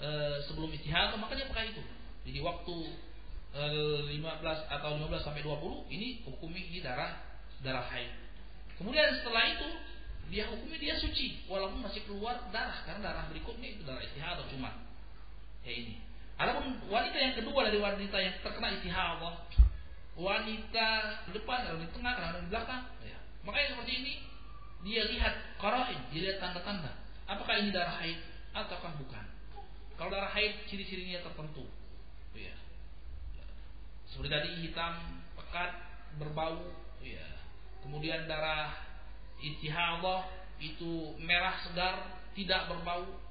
e, 0.00 0.08
sebelum 0.48 0.72
istihad 0.72 1.12
maka 1.20 1.36
dia 1.36 1.44
pakai 1.52 1.76
itu. 1.76 1.84
Jadi 2.24 2.40
waktu 2.40 2.76
15 3.54 4.18
atau 4.66 4.90
15 4.98 5.22
sampai 5.22 5.46
20 5.46 5.94
ini 5.94 6.26
hukumi 6.26 6.74
ini 6.74 6.78
darah 6.82 7.14
darah 7.62 7.86
haid. 7.86 8.10
Kemudian 8.74 9.14
setelah 9.22 9.46
itu 9.46 9.68
dia 10.34 10.50
hukumi 10.50 10.74
dia 10.82 10.98
suci 10.98 11.46
walaupun 11.46 11.86
masih 11.86 12.02
keluar 12.10 12.50
darah 12.50 12.82
karena 12.82 13.00
darah 13.12 13.24
berikutnya 13.30 13.78
itu 13.78 13.86
darah 13.86 14.02
istihad 14.02 14.42
cuma 14.50 14.74
ya 15.62 15.70
ini. 15.70 16.02
Adapun 16.34 16.82
wanita 16.90 17.14
yang 17.14 17.34
kedua 17.38 17.70
dari 17.70 17.78
wanita 17.78 18.18
yang 18.18 18.34
terkena 18.42 18.74
istihadah, 18.74 19.46
wanita 20.18 20.88
depan, 21.30 21.58
atau 21.62 21.78
di 21.78 21.86
tengah, 21.94 22.10
atau 22.10 22.42
di 22.42 22.50
belakang, 22.50 22.82
ya. 23.06 23.18
makanya 23.46 23.78
seperti 23.78 23.92
ini 24.02 24.12
dia 24.82 25.06
lihat 25.14 25.34
karain, 25.62 26.02
dia 26.10 26.20
lihat 26.26 26.42
tanda-tanda. 26.42 26.90
Apakah 27.30 27.54
ini 27.62 27.70
darah 27.70 28.02
haid 28.02 28.18
ataukah 28.50 28.98
bukan? 28.98 29.24
Kalau 29.94 30.10
darah 30.10 30.28
haid 30.34 30.66
ciri-cirinya 30.66 31.22
tertentu. 31.22 31.70
Seperti 34.14 34.30
tadi 34.30 34.50
hitam, 34.62 34.94
pekat, 35.34 35.74
berbau, 36.22 36.62
ya. 37.02 37.26
Kemudian 37.82 38.30
darah 38.30 38.70
istihadah 39.42 40.30
itu 40.62 41.18
merah 41.18 41.58
segar, 41.66 42.22
tidak 42.38 42.70
berbau, 42.70 43.24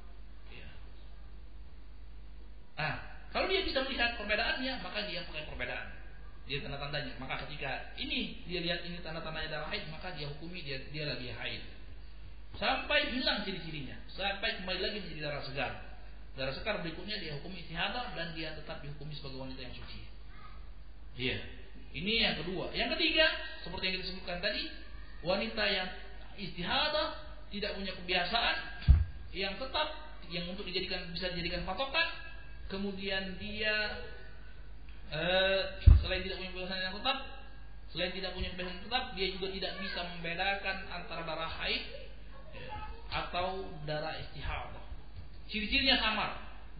Nah, 2.74 2.94
kalau 3.30 3.46
dia 3.50 3.62
bisa 3.66 3.86
melihat 3.86 4.18
perbedaannya, 4.18 4.82
maka 4.82 5.06
dia 5.06 5.26
pakai 5.30 5.46
perbedaan. 5.46 5.88
Dia 6.44 6.60
tanda-tandanya. 6.60 7.14
Maka 7.22 7.46
ketika 7.48 7.96
ini 7.96 8.44
dia 8.50 8.60
lihat 8.60 8.84
ini 8.84 9.00
tanda-tandanya 9.00 9.50
darah 9.50 9.70
haid, 9.70 9.88
maka 9.94 10.12
dia 10.18 10.28
hukumi 10.28 10.66
dia 10.66 10.82
dia 10.90 11.08
lagi 11.08 11.32
haid. 11.32 11.64
Sampai 12.54 13.10
hilang 13.16 13.42
ciri-cirinya, 13.42 13.98
sampai 14.14 14.62
kembali 14.62 14.80
lagi 14.82 14.98
menjadi 15.02 15.22
darah 15.32 15.44
segar. 15.46 15.72
Darah 16.34 16.54
segar 16.54 16.82
berikutnya 16.86 17.18
dia 17.18 17.34
hukumi 17.38 17.66
istihadah 17.66 18.14
dan 18.14 18.34
dia 18.38 18.54
tetap 18.54 18.82
dihukumi 18.82 19.14
sebagai 19.18 19.42
wanita 19.42 19.62
yang 19.64 19.74
suci. 19.74 20.03
Iya. 21.18 21.38
Ini 21.94 22.14
yang 22.26 22.36
kedua. 22.42 22.74
Yang 22.74 22.98
ketiga, 22.98 23.26
seperti 23.62 23.84
yang 23.86 23.96
kita 24.02 24.08
sebutkan 24.10 24.40
tadi, 24.42 24.64
wanita 25.22 25.64
yang 25.70 25.90
istihadah 26.42 27.08
tidak 27.54 27.78
punya 27.78 27.94
kebiasaan 27.94 28.56
yang 29.34 29.54
tetap 29.62 29.88
yang 30.34 30.50
untuk 30.50 30.66
dijadikan 30.66 31.06
bisa 31.14 31.30
dijadikan 31.38 31.62
patokan 31.62 32.10
kemudian 32.74 33.38
dia 33.38 34.02
eh, 35.14 35.62
selain 36.02 36.26
tidak 36.26 36.42
punya 36.42 36.52
kebiasaan 36.58 36.82
yang 36.82 36.96
tetap, 36.98 37.18
selain 37.94 38.12
tidak 38.18 38.32
punya 38.34 38.50
kebiasaan 38.54 38.74
yang 38.74 38.86
tetap, 38.90 39.04
dia 39.14 39.28
juga 39.38 39.48
tidak 39.54 39.72
bisa 39.86 40.00
membedakan 40.18 40.78
antara 40.90 41.22
darah 41.22 41.52
haid 41.62 41.84
atau 43.14 43.70
darah 43.86 44.18
istihadah. 44.18 44.84
Ciri-cirinya 45.46 46.02
sama. 46.02 46.28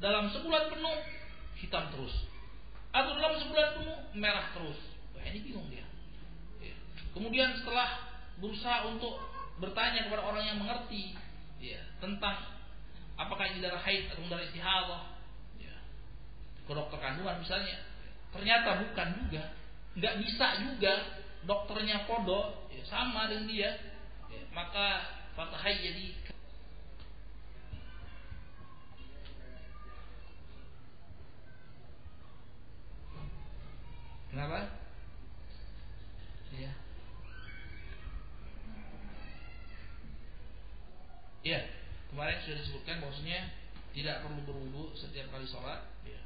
Dalam 0.02 0.34
sebulan 0.34 0.74
penuh 0.74 0.98
hitam 1.62 1.94
terus, 1.94 2.12
atau 2.94 3.12
dalam 3.18 3.42
sebulan 3.42 3.68
penuh 3.82 4.00
merah 4.16 4.54
terus. 4.54 4.80
Wah 5.18 5.26
ini 5.26 5.40
bingung 5.42 5.68
dia. 5.74 5.86
Ya. 6.62 6.76
Kemudian 7.12 7.58
setelah 7.58 7.90
berusaha 8.38 8.86
untuk 8.88 9.18
bertanya 9.58 10.06
kepada 10.06 10.22
orang 10.22 10.44
yang 10.46 10.58
mengerti 10.62 11.18
ya, 11.58 11.82
tentang 11.98 12.38
apakah 13.18 13.50
ini 13.50 13.62
darah 13.62 13.82
haid 13.82 14.10
atau 14.14 14.26
darah 14.30 14.46
istihadah, 14.46 15.14
ke 16.64 16.72
dokter 16.72 17.00
kandungan 17.00 17.44
misalnya 17.44 17.78
ternyata 18.32 18.82
bukan 18.88 19.08
juga 19.20 19.44
nggak 19.94 20.16
bisa 20.26 20.48
juga 20.64 20.94
dokternya 21.44 22.08
podo 22.08 22.66
ya, 22.72 22.82
sama 22.88 23.30
dengan 23.30 23.46
dia 23.52 23.70
ya, 24.32 24.42
maka 24.56 25.20
fatahai 25.36 25.84
jadi 25.84 26.06
kenapa 34.34 34.60
ya 36.58 36.74
ya 41.46 41.60
kemarin 42.10 42.42
sudah 42.42 42.58
disebutkan 42.58 42.98
bahwasanya 42.98 43.54
tidak 43.94 44.26
perlu 44.26 44.42
berwudu 44.42 44.98
setiap 44.98 45.30
kali 45.30 45.46
sholat 45.46 45.86
ya 46.02 46.18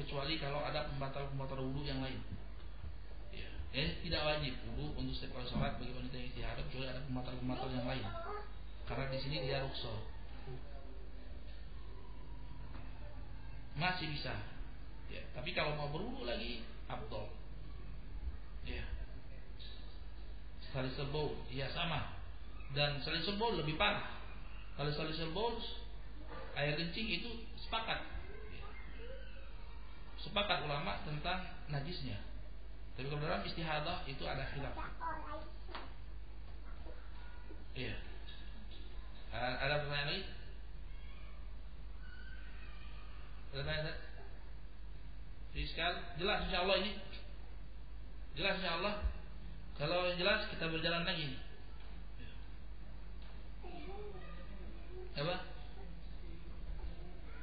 kecuali 0.00 0.40
kalau 0.40 0.64
ada 0.64 0.88
pembatal-pembatal 0.88 1.60
wudhu 1.60 1.84
yang 1.84 2.00
lain. 2.00 2.20
Ya. 3.32 3.48
Eh, 3.76 4.00
tidak 4.04 4.24
wajib 4.24 4.56
wudhu 4.72 4.96
untuk 4.96 5.12
setiap 5.12 5.36
kali 5.36 5.46
sholat 5.52 5.76
bagi 5.76 5.92
wanita 5.92 6.16
yang 6.16 6.28
istihadah 6.32 6.64
kecuali 6.68 6.86
ada 6.88 7.00
pembatal-pembatal 7.04 7.68
yang 7.76 7.86
lain. 7.86 8.06
Karena 8.88 9.04
di 9.12 9.18
sini 9.20 9.36
dia 9.44 9.60
rukshoh. 9.60 10.00
Masih 13.76 14.08
bisa. 14.12 14.34
Ya. 15.12 15.22
Tapi 15.36 15.52
kalau 15.52 15.76
mau 15.76 15.92
berwudhu 15.92 16.24
lagi, 16.24 16.64
abdol. 16.92 17.26
Ya. 18.68 18.84
Salisal 20.72 21.08
bowl, 21.08 21.36
ya 21.48 21.68
sama. 21.72 22.12
Dan 22.76 23.00
salisal 23.00 23.36
bowl 23.40 23.56
lebih 23.56 23.80
parah. 23.80 24.12
Kalau 24.76 24.92
salisal 24.92 25.32
bowl 25.32 25.56
air 26.52 26.76
kencing 26.76 27.08
itu 27.08 27.30
sepakat 27.64 28.12
sepakat 30.22 30.64
ulama 30.64 31.02
tentang 31.02 31.44
najisnya. 31.66 32.16
Tapi 32.94 33.08
kalau 33.10 33.24
dalam 33.24 33.42
istihadah 33.42 34.06
itu 34.06 34.22
ada 34.22 34.46
khilaf. 34.54 34.76
Iya. 37.72 37.96
Ada 39.32 39.74
pertanyaan 39.82 40.08
lagi? 40.12 40.22
Ada 43.50 43.60
pertanyaan? 43.64 44.11
Jadi 45.52 45.66
sekali 45.68 45.98
jelas 46.16 46.38
insya 46.48 46.58
Allah 46.64 46.76
ini. 46.80 46.92
Jelas 48.36 48.56
insya 48.60 48.72
Allah. 48.80 48.94
Kalau 49.76 50.08
jelas 50.16 50.48
kita 50.48 50.64
berjalan 50.68 51.04
lagi. 51.04 51.36
Apa? 55.12 55.36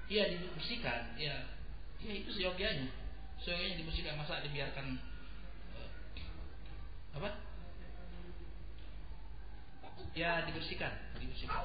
Iya 0.10 0.26
dibersihkan, 0.34 1.14
ya 1.22 1.38
Ya 2.01 2.14
itu 2.18 2.34
seyogianya. 2.34 2.89
Seyogianya 3.38 3.78
dibersihkan 3.86 4.18
masa 4.18 4.41
dibiarkan 4.41 4.97
uh, 5.78 5.89
apa? 7.14 7.30
Ya 10.18 10.41
dibersihkan, 10.49 11.14
dibersihkan. 11.22 11.62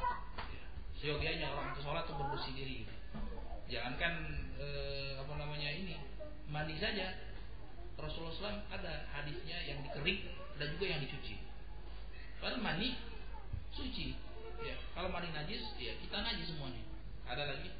Ya. 0.52 0.64
seyogianya 1.00 1.52
orang 1.52 1.72
itu 1.72 1.80
sholat 1.84 2.04
tuh 2.08 2.16
berbersih 2.16 2.52
diri 2.56 2.88
jangankan 3.68 4.12
eh, 4.56 5.20
apa 5.20 5.32
namanya 5.36 5.68
ini 5.72 6.00
mandi 6.48 6.76
saja. 6.80 7.14
Rasulullah 7.94 8.34
SAW 8.34 8.66
ada 8.74 9.06
hadisnya 9.14 9.58
yang 9.70 9.78
dikerik 9.86 10.28
dan 10.58 10.66
juga 10.76 10.86
yang 10.90 11.00
dicuci. 11.00 11.38
Kalau 12.42 12.58
mandi 12.60 12.98
suci. 13.72 14.18
Ya 14.64 14.76
kalau 14.96 15.08
mandi 15.10 15.30
najis 15.32 15.62
ya 15.78 15.94
kita 16.02 16.16
najis 16.20 16.52
semuanya. 16.52 16.82
Ada 17.24 17.42
lagi? 17.54 17.70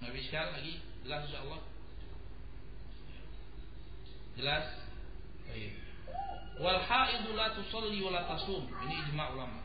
Nabi 0.00 0.18
sekali 0.24 0.50
lagi 0.56 0.74
jelas 1.04 1.20
insya 1.28 1.40
Allah. 1.44 1.60
Jelas 4.38 4.64
baik. 5.44 5.72
Wal 6.60 6.80
haidu 6.80 7.30
la 7.36 7.52
tusalli 7.56 8.00
wa 8.00 8.24
ini 8.84 8.94
ijma 9.08 9.24
ulama. 9.36 9.60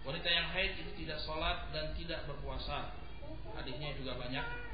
Wanita 0.00 0.28
yang 0.32 0.48
haid 0.54 0.80
itu 0.80 0.90
tidak 1.04 1.20
sholat 1.22 1.68
dan 1.76 1.92
tidak 1.94 2.24
berpuasa. 2.24 2.96
Hadisnya 3.52 3.92
juga 4.00 4.16
banyak 4.16 4.69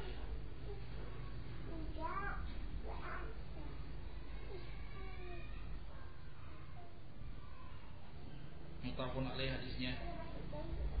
mutafun 8.97 9.29
alaih 9.29 9.53
hadisnya. 9.53 9.93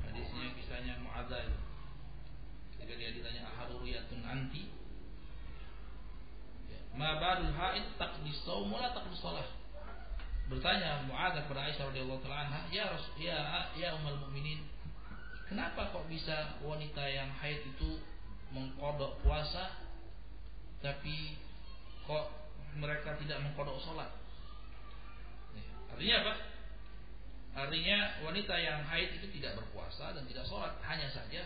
Hadisnya 0.05 0.53
kisahnya 0.53 1.01
Mu'adzah 1.01 1.49
ketika 2.77 2.93
dia 2.93 3.09
ditanya 3.09 3.49
aharuriyatun 3.49 4.21
anti? 4.21 4.69
Ya, 6.69 6.77
ma 6.93 7.17
ba'dul 7.17 7.57
haid 7.57 7.97
taqdis 7.97 8.37
saum 8.45 8.69
wala 8.69 8.93
taqdis 8.93 9.17
salah 9.17 9.49
bertanya 10.45 11.09
Mu'adzah 11.09 11.49
kepada 11.49 11.73
Aisyah 11.73 11.89
radhiyallahu 11.89 12.21
taala 12.21 12.45
anha 12.45 12.61
ya 12.69 12.85
Rasul 12.85 13.17
ya 13.17 13.37
ya 13.73 13.97
ummul 13.97 14.29
mukminin 14.29 14.61
kenapa 15.49 15.89
kok 15.89 16.05
bisa 16.05 16.61
wanita 16.61 17.01
yang 17.01 17.33
haid 17.41 17.65
itu 17.65 17.97
mengkodok 18.53 19.25
puasa 19.25 19.86
tapi 20.83 21.37
kok 22.05 22.25
mereka 22.77 23.17
tidak 23.17 23.41
mengkodok 23.41 23.81
sholat 23.81 24.11
artinya 25.91 26.15
apa 26.21 26.33
Artinya 27.57 28.21
wanita 28.21 28.53
yang 28.61 28.85
haid 28.85 29.17
itu 29.17 29.33
tidak 29.41 29.57
berpuasa 29.57 30.13
dan 30.13 30.29
tidak 30.29 30.45
sholat. 30.45 30.77
Hanya 30.85 31.09
saja 31.09 31.41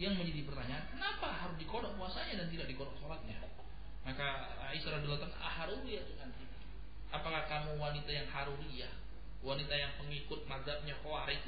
yang 0.00 0.16
menjadi 0.16 0.48
pertanyaan, 0.48 0.88
kenapa 0.88 1.28
harus 1.28 1.60
dikodok 1.60 1.92
puasanya 2.00 2.40
dan 2.40 2.48
tidak 2.48 2.72
dikodok 2.72 2.96
sholatnya? 2.96 3.36
Maka 4.00 4.56
Aisyah 4.72 4.96
radhiyallahu 4.96 5.28
anha 5.28 5.36
aharuriyah 5.44 6.02
itu 6.08 6.14
nanti. 6.16 6.44
Apakah 7.12 7.44
kamu 7.52 7.76
wanita 7.76 8.08
yang 8.08 8.24
haruriyah, 8.32 8.92
wanita 9.44 9.74
yang 9.76 9.92
pengikut 10.00 10.40
madhabnya 10.48 10.96
khawarij? 11.04 11.44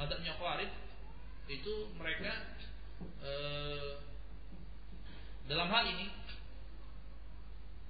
Madhabnya 0.00 0.32
khawarij 0.40 0.72
itu 1.44 1.92
mereka 2.00 2.32
eh, 3.20 4.00
dalam 5.44 5.68
hal 5.68 5.84
ini 5.92 6.08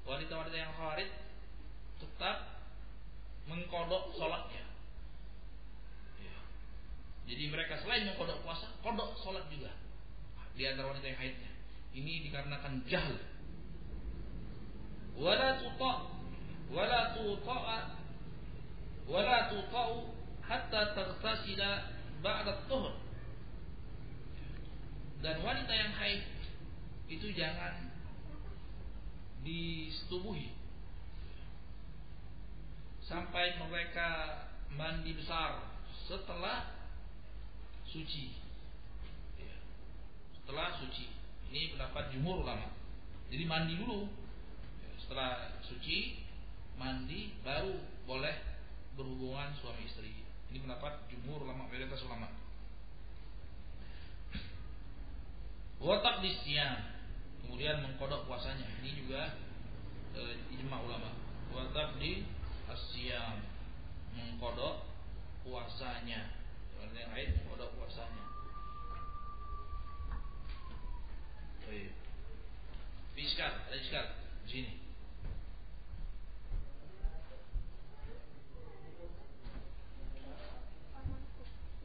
wanita-wanita 0.05 0.57
yang 0.57 0.72
khawarij 0.76 1.11
tetap 2.00 2.36
mengkodok 3.48 4.12
sholatnya 4.16 4.64
jadi 7.24 7.44
mereka 7.48 7.80
selain 7.80 8.05
mengkodok 8.05 8.44
puasa, 8.44 8.68
kodok 8.84 9.16
sholat 9.24 9.48
juga 9.48 9.72
di 10.55 10.62
antara 10.68 10.92
wanita 10.92 11.09
yang 11.09 11.20
haidnya. 11.20 11.50
Ini 11.94 12.12
dikarenakan 12.28 12.84
jahil. 12.84 13.18
Wala 15.16 15.62
tuta, 15.62 15.92
wala 16.68 17.00
tuta, 17.16 17.59
wala 19.09 19.36
tuta'u 19.48 20.11
hatta 20.42 20.80
tertasila 20.92 21.70
ba'da 22.20 22.66
tuhur. 22.68 22.92
Dan 25.24 25.40
wanita 25.40 25.72
yang 25.72 25.92
haid 25.96 26.28
itu 27.09 27.32
jangan 27.32 27.93
disetubuhi 29.45 30.51
sampai 33.05 33.61
mereka 33.61 34.40
mandi 34.72 35.12
besar 35.12 35.61
setelah 36.09 36.72
suci. 37.84 38.32
Ya. 39.38 39.55
Setelah 40.40 40.80
suci. 40.80 41.07
Ini 41.53 41.76
pendapat 41.76 42.11
jumhur 42.11 42.42
ulama. 42.42 42.72
Jadi 43.30 43.45
mandi 43.47 43.78
dulu. 43.78 44.09
Ya, 44.82 44.90
setelah 44.99 45.55
suci, 45.62 46.26
mandi 46.74 47.36
baru 47.45 47.76
boleh 48.09 48.34
berhubungan 48.99 49.55
suami 49.61 49.86
istri. 49.86 50.11
Ini 50.51 50.59
pendapat 50.64 51.07
jumhur 51.12 51.47
ulama, 51.47 51.70
mayoritas 51.70 52.03
ulama. 52.03 52.26
Watak 55.84 56.24
siang, 56.24 56.93
kemudian 57.45 57.84
mengkodok 57.84 58.24
puasanya. 58.24 58.64
Ini 58.80 58.90
juga 59.05 59.36
e, 60.16 60.22
ijma 60.57 60.80
ulama. 60.80 61.12
Watak 61.53 62.01
di 62.01 62.24
asyam 62.72 63.45
mengkodok 64.16 64.88
puasanya 65.45 66.45
yang 66.95 67.11
haid 67.11 67.30
pada 67.51 67.66
puasanya. 67.74 68.24
Fiskal, 73.14 73.53
ada 73.66 73.76
fiskal 73.78 74.07
di 74.47 74.49
sini. 74.51 74.72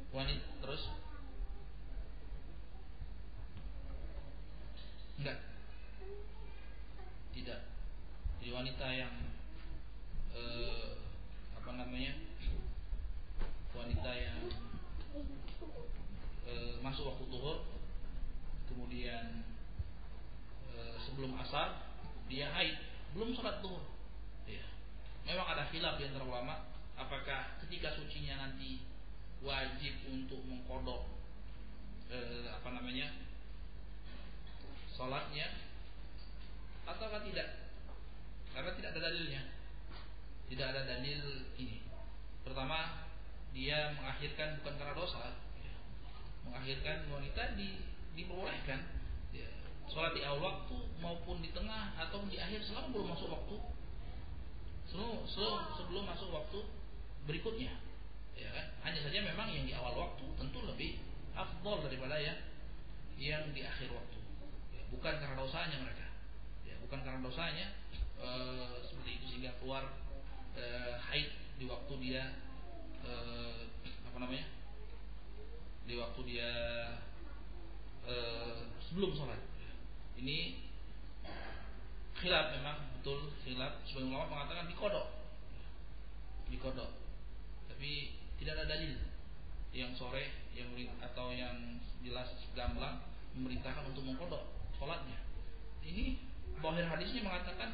Wanita 0.10 0.46
terus 0.66 0.84
Enggak 5.20 5.38
Tidak 7.40 7.62
Di 8.44 8.52
wanita 8.52 8.88
yang 8.92 9.16
eh, 10.36 10.92
Apa 11.56 11.72
namanya 11.72 12.20
Wanita 13.72 14.12
yang 14.12 14.40
e, 16.50 16.54
masuk 16.82 17.14
waktu 17.14 17.26
zuhur 17.30 17.58
kemudian 18.66 19.46
e, 20.70 20.76
sebelum 21.06 21.38
asar 21.42 21.86
dia 22.30 22.50
haid 22.54 22.78
belum 23.14 23.34
sholat 23.34 23.62
zuhur 23.62 23.82
ya. 24.46 24.66
memang 25.26 25.46
ada 25.46 25.70
khilaf 25.70 25.98
antara 26.02 26.26
ulama 26.26 26.70
apakah 26.98 27.58
ketika 27.66 27.94
sucinya 27.98 28.50
nanti 28.50 28.82
wajib 29.46 29.94
untuk 30.10 30.42
mengkodok 30.46 31.06
e, 32.10 32.18
apa 32.50 32.70
namanya 32.74 33.14
sholatnya 34.94 35.69
ataukah 36.96 37.22
tidak? 37.26 37.48
Karena 38.54 38.72
tidak 38.74 38.90
ada 38.96 39.02
dalilnya. 39.10 39.42
Tidak 40.50 40.66
ada 40.66 40.82
dalil 40.86 41.22
ini. 41.62 41.78
Pertama 42.42 43.06
dia 43.54 43.94
mengakhirkan 43.98 44.62
bukan 44.62 44.74
karena 44.78 44.94
dosa 44.98 45.34
mengakhirkan 46.50 47.06
wanita 47.14 47.54
di, 47.54 47.78
diperbolehkan 48.18 48.82
ya, 49.30 49.46
sholat 49.86 50.18
di 50.18 50.26
awal 50.26 50.42
waktu 50.42 50.78
maupun 50.98 51.46
di 51.46 51.54
tengah 51.54 51.94
atau 51.94 52.26
di 52.26 52.42
akhir 52.42 52.66
selama 52.66 52.90
belum 52.90 53.08
masuk 53.14 53.30
waktu. 53.30 53.56
Sebelum, 54.90 55.22
sebelum, 55.30 55.62
sebelum 55.78 56.04
masuk 56.10 56.34
waktu 56.34 56.60
berikutnya 57.30 57.78
ya 58.40 58.50
kan? 58.56 58.66
Hanya 58.88 59.00
saja 59.04 59.20
memang 59.22 59.52
yang 59.52 59.68
di 59.68 59.74
awal 59.76 59.94
waktu 59.94 60.26
tentu 60.40 60.64
lebih 60.66 60.98
afdol 61.36 61.84
daripada 61.84 62.18
yang 62.18 62.40
yang 63.20 63.44
di 63.52 63.62
akhir 63.68 63.92
waktu. 63.92 64.20
Ya, 64.74 64.82
bukan 64.90 65.14
karena 65.20 65.36
dosanya 65.36 65.78
mereka. 65.84 65.99
ya, 65.99 65.99
bukan 66.90 67.06
karena 67.06 67.22
dosanya 67.22 67.68
e, 68.18 68.30
seperti 68.82 69.22
itu 69.22 69.26
sehingga 69.30 69.54
keluar 69.62 69.86
e, 70.58 70.66
haid 70.98 71.30
di 71.62 71.70
waktu 71.70 71.94
dia 72.02 72.34
e, 73.06 73.12
apa 74.10 74.18
namanya 74.18 74.50
di 75.86 75.94
waktu 76.02 76.22
dia 76.26 76.50
e, 78.10 78.16
sebelum 78.90 79.14
sholat. 79.14 79.38
Ini 80.18 80.66
khilaf 82.18 82.58
memang 82.58 82.78
betul 82.98 83.38
khilaf. 83.46 83.86
Sebagian 83.86 84.10
ulama 84.10 84.34
mengatakan 84.34 84.66
dikodok, 84.66 85.08
dikodok. 86.50 86.90
Tapi 87.70 88.18
tidak 88.42 88.58
ada 88.58 88.66
dalil 88.66 88.98
yang 89.78 89.94
sore 89.94 90.50
yang 90.58 90.74
atau 91.06 91.30
yang 91.30 91.78
jelas 92.02 92.34
gamblang 92.58 93.06
memerintahkan 93.38 93.86
untuk 93.94 94.02
mengkodok 94.02 94.44
sholatnya. 94.82 95.22
Ini 95.86 96.29
Bahir 96.60 96.86
hadisnya 96.92 97.24
mengatakan 97.24 97.72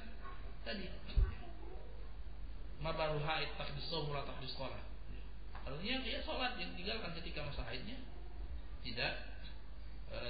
tadi 0.62 0.86
mabaru 2.78 3.18
haid 3.18 3.50
takdis 3.58 3.90
sahur 3.90 4.14
takdis 4.22 4.54
sekolah. 4.54 4.78
Artinya 5.66 6.06
dia 6.06 6.22
sholat 6.22 6.54
yang 6.62 6.78
tinggalkan 6.78 7.10
ketika 7.18 7.42
masa 7.42 7.66
haidnya 7.66 7.98
tidak 8.86 9.42
e, 10.14 10.22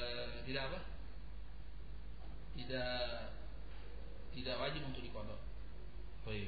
tidak 0.48 0.72
apa? 0.72 0.80
Tidak 2.56 2.96
tidak 4.40 4.56
wajib 4.56 4.82
untuk 4.88 5.04
dikodok. 5.04 5.42
Baik. 6.24 6.48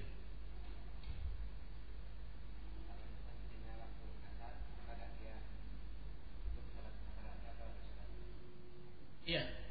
Iya. 9.28 9.44
Yeah 9.44 9.67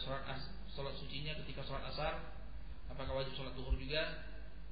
sholat 0.00 0.24
as, 0.26 0.42
sholat 0.72 0.94
sucinya 0.96 1.36
ketika 1.44 1.60
sholat 1.62 1.84
asar 1.92 2.18
apakah 2.88 3.22
wajib 3.22 3.36
sholat 3.36 3.52
duhur 3.52 3.76
juga 3.76 4.26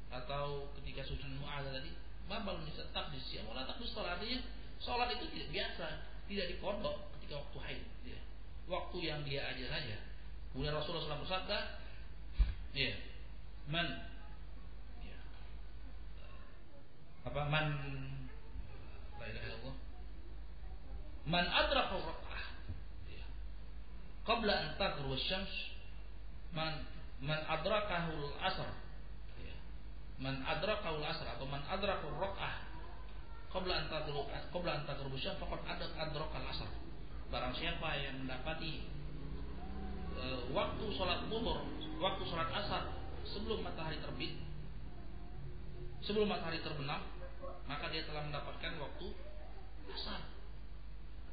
atau 0.09 0.73
ketika 0.81 1.05
suci 1.05 1.29
mu'adzah 1.37 1.71
tadi 1.71 1.93
babal 2.27 2.61
bisa 2.65 2.89
takdis 2.97 3.25
ya 3.31 3.45
wala 3.45 3.69
takdis 3.69 3.93
sholat 3.93 4.17
artinya 4.17 4.41
sholat 4.81 5.13
itu 5.13 5.29
tidak 5.37 5.49
biasa 5.53 5.87
tidak 6.29 6.47
dikodok 6.57 6.97
ketika 7.19 7.35
waktu 7.45 7.59
haid 7.65 7.85
ya. 8.09 8.19
waktu 8.69 8.97
yang 9.05 9.21
dia 9.29 9.45
aja 9.45 9.65
saja 9.69 9.97
kemudian 10.53 10.75
Rasulullah 10.75 11.05
SAW 11.05 11.25
bersabda 11.29 11.59
ya 12.73 12.93
man 13.69 13.87
ya, 15.05 15.19
apa 17.29 17.41
man 17.53 17.67
la 19.21 19.25
ilaha 19.29 19.47
illallah 19.47 19.77
man 21.29 21.45
adraka. 21.45 22.28
Qabla 24.29 24.53
an 24.53 24.69
taghrub 24.77 25.17
asy-syams 25.17 25.53
man 26.53 26.85
man 27.25 27.41
adrakahu 27.49 28.13
al-asr 28.13 28.69
ya. 29.41 29.57
man 30.21 30.45
adrakahu 30.45 31.01
al-asr 31.01 31.25
atau 31.25 31.49
man 31.49 31.65
adrakahu 31.65 32.13
rak'ah 32.21 32.61
qabla 33.49 33.73
an 33.73 33.87
taghrub 33.89 34.29
qabla 34.53 34.71
an 34.77 34.83
taghrub 34.85 35.17
asy-syams 35.17 35.41
faqad 35.41 35.61
adat 35.65 35.93
adrakal 35.97 36.45
asr 36.53 36.69
barang 37.33 37.55
siapa 37.57 37.89
yang 37.97 38.25
mendapati 38.25 38.85
e, 40.17 40.25
waktu 40.53 40.85
sholat 40.93 41.25
zuhur 41.33 41.65
waktu 41.97 42.23
sholat 42.29 42.49
asar 42.53 42.93
sebelum 43.25 43.65
matahari 43.65 43.97
terbit 44.01 44.37
sebelum 46.05 46.29
matahari 46.29 46.61
terbenam 46.61 47.01
maka 47.65 47.89
dia 47.93 48.05
telah 48.05 48.25
mendapatkan 48.29 48.77
waktu 48.77 49.09
asar 49.93 50.21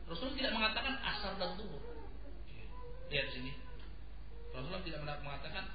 Rasul 0.06 0.38
tidak 0.38 0.54
mengatakan 0.54 1.02
asar 1.02 1.34
dan 1.42 1.58
zuhur. 1.58 1.95
Lihat 3.10 3.28
sini. 3.34 3.52
Rasulullah 4.56 4.82
tidak 4.82 5.00
mengatakan 5.04 5.66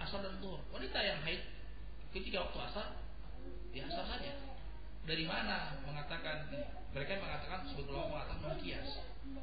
asar 0.00 0.20
dan 0.24 0.34
zuhur. 0.40 0.58
Wanita 0.72 0.98
yang 1.04 1.20
haid 1.22 1.42
ketika 2.16 2.48
waktu 2.48 2.58
asar, 2.72 2.86
ya 3.76 3.86
asar 3.86 4.04
saja. 4.08 4.32
Dari 5.02 5.26
mana 5.26 5.82
mengatakan 5.82 6.46
mereka 6.94 7.18
mengatakan 7.18 7.66
sebetulnya 7.68 8.08
mengatakan 8.08 8.56
kias. 8.62 9.02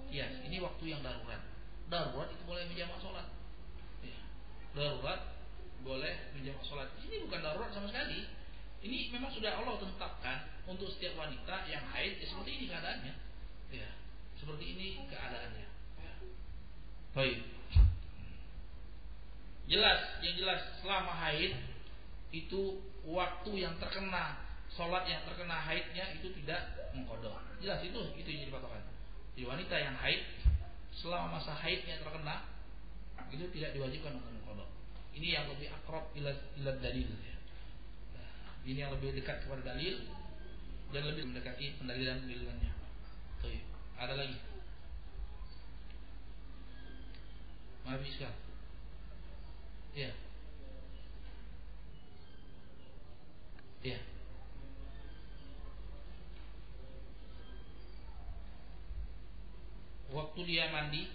Kias 0.09 0.33
ini 0.45 0.57
waktu 0.63 0.83
yang 0.89 1.01
darurat. 1.05 1.41
Darurat 1.89 2.29
itu 2.33 2.43
boleh 2.45 2.63
menjamak 2.69 2.97
sholat. 3.01 3.27
Ya. 4.05 4.19
Darurat 4.73 5.21
boleh 5.83 6.33
menjamak 6.33 6.63
sholat. 6.65 6.89
Ini 7.05 7.25
bukan 7.29 7.39
darurat 7.41 7.71
sama 7.73 7.89
sekali. 7.89 8.25
Ini 8.79 9.11
memang 9.11 9.33
sudah 9.35 9.59
Allah 9.59 9.75
tetapkan 9.75 10.37
untuk 10.63 10.87
setiap 10.87 11.19
wanita 11.19 11.67
yang 11.67 11.83
haid 11.91 12.21
ya 12.23 12.25
seperti 12.31 12.51
ini 12.55 12.65
keadaannya. 12.71 13.13
Ya. 13.75 13.89
Seperti 14.39 14.65
ini 14.71 14.87
keadaannya. 15.11 15.68
Baik. 17.17 17.39
Jelas, 19.69 19.99
yang 20.25 20.35
jelas 20.37 20.61
selama 20.81 21.13
haid 21.13 21.53
itu 22.33 22.81
waktu 23.05 23.51
yang 23.57 23.77
terkena 23.81 24.37
sholat 24.73 25.05
yang 25.09 25.21
terkena 25.25 25.57
haidnya 25.57 26.13
itu 26.17 26.29
tidak 26.41 26.89
mengkodok. 26.93 27.37
Jelas 27.61 27.81
itu 27.81 27.99
itu 28.17 28.27
yang 28.29 28.41
jadi 28.49 28.53
patokan. 28.53 28.83
Di 29.33 29.45
wanita 29.45 29.75
yang 29.77 29.97
haid 29.97 30.21
selama 30.93 31.37
masa 31.37 31.53
haidnya 31.57 32.01
terkena 32.01 32.45
itu 33.29 33.45
tidak 33.53 33.77
diwajibkan 33.77 34.17
untuk 34.17 34.33
mengkodok. 34.33 34.69
Ini 35.13 35.27
yang 35.41 35.45
lebih 35.49 35.69
akrab 35.73 36.09
ila, 36.17 36.31
ila 36.33 36.71
dalil. 36.81 37.09
Ini 38.65 38.77
yang 38.85 38.91
lebih 38.93 39.17
dekat 39.17 39.45
kepada 39.45 39.73
dalil 39.73 40.05
dan 40.93 41.03
lebih 41.05 41.29
mendekati 41.29 41.77
pendalilan 41.77 42.25
pendalilannya. 42.25 42.71
Baik. 43.41 43.63
Ada 43.97 44.13
lagi? 44.17 44.48
Habis 47.89 48.21
kan? 48.21 48.33
Ya. 49.97 50.13
Ya. 53.81 53.97
Waktu 60.13 60.39
dia 60.45 60.69
mandi, 60.69 61.09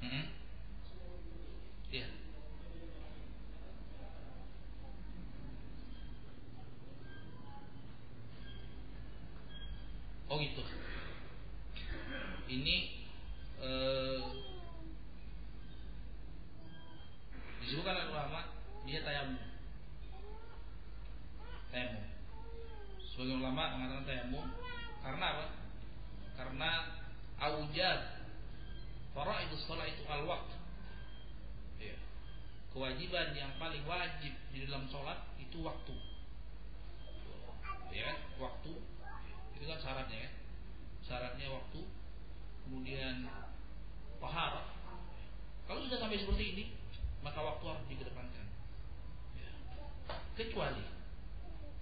hmm, 0.00 0.24
ya. 1.92 2.08
Oh 10.28 10.36
gitu 10.40 10.64
ini 12.48 13.04
eh, 13.60 14.07
disebutkan 17.68 18.00
oleh 18.00 18.08
ulama 18.16 18.40
dia 18.88 19.04
tayamum. 19.04 19.36
Tayamum. 21.68 22.04
Sebagian 23.12 23.44
ulama 23.44 23.76
mengatakan 23.76 24.08
tayamum 24.08 24.46
karena 25.04 25.24
apa? 25.36 25.46
Karena 26.32 26.70
aujad 27.36 28.00
itu 29.18 29.56
sholat 29.66 29.90
itu 29.90 30.06
al 30.06 30.22
waktu 30.30 30.56
ya. 31.82 31.98
kewajiban 32.70 33.34
yang 33.34 33.50
paling 33.58 33.82
wajib 33.84 34.30
di 34.54 34.64
dalam 34.64 34.88
sholat 34.88 35.28
itu 35.36 35.60
waktu. 35.60 35.92
Ya 37.92 38.16
waktu. 38.40 38.72
Itu 39.58 39.64
kan 39.68 39.78
syaratnya 39.84 40.18
ya 40.24 40.30
syaratnya 41.04 41.52
waktu. 41.52 41.84
Kemudian 42.64 43.28
pahar. 44.24 44.72
Kalau 45.68 45.84
sudah 45.84 46.00
sampai 46.00 46.16
seperti 46.16 46.44
ini 46.56 46.64
maka 47.22 47.40
waktu 47.42 47.64
harus 47.66 47.84
dikedepankan. 47.90 48.46
Kecuali 50.38 50.84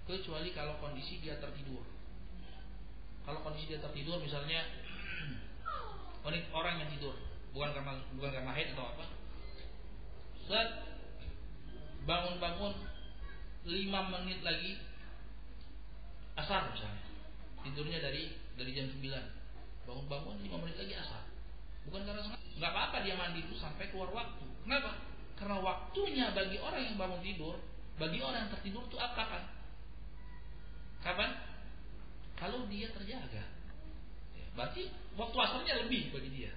kecuali 0.07 0.49
kalau 0.55 0.79
kondisi 0.79 1.19
dia 1.19 1.35
tertidur. 1.37 1.83
Kalau 3.27 3.43
kondisi 3.43 3.75
dia 3.75 3.83
tertidur 3.83 4.23
misalnya 4.23 4.63
orang 6.57 6.75
yang 6.79 6.89
tidur 6.95 7.15
bukan 7.51 7.73
karena 7.75 7.93
bukan 8.15 8.31
karena 8.31 8.51
haid 8.55 8.71
atau 8.73 8.85
apa. 8.87 9.05
Saat 10.47 10.69
bangun-bangun 12.07 12.73
lima 13.67 13.99
menit 14.15 14.39
lagi 14.41 14.79
asar 16.39 16.71
misalnya. 16.71 17.03
Tidurnya 17.67 17.99
dari 17.99 18.31
dari 18.55 18.71
jam 18.71 18.87
9 18.87 19.03
bangun-bangun 19.87 20.35
5 20.39 20.61
menit 20.63 20.77
lagi 20.79 20.93
asar. 20.95 21.23
Bukan 21.87 22.03
karena 22.03 22.21
nggak 22.31 22.71
apa-apa 22.71 22.97
dia 23.03 23.15
mandi 23.19 23.43
dulu 23.43 23.59
sampai 23.59 23.91
keluar 23.91 24.11
waktu. 24.11 24.45
Kenapa 24.63 24.99
karena 25.37 25.57
waktunya 25.61 26.33
bagi 26.33 26.57
orang 26.57 26.81
yang 26.81 26.97
bangun 26.97 27.21
tidur 27.21 27.55
bagi 27.97 28.19
orang 28.21 28.45
yang 28.45 28.51
tertidur 28.53 28.83
itu 28.85 28.97
apa 28.97 29.23
kan 29.25 29.43
kapan? 31.01 31.31
Kalau 32.37 32.69
dia 32.69 32.89
terjaga. 32.93 33.41
Ya, 34.37 34.45
berarti 34.53 34.93
waktu 35.17 35.37
asarnya 35.41 35.73
lebih 35.85 36.13
bagi 36.13 36.29
dia. 36.29 36.53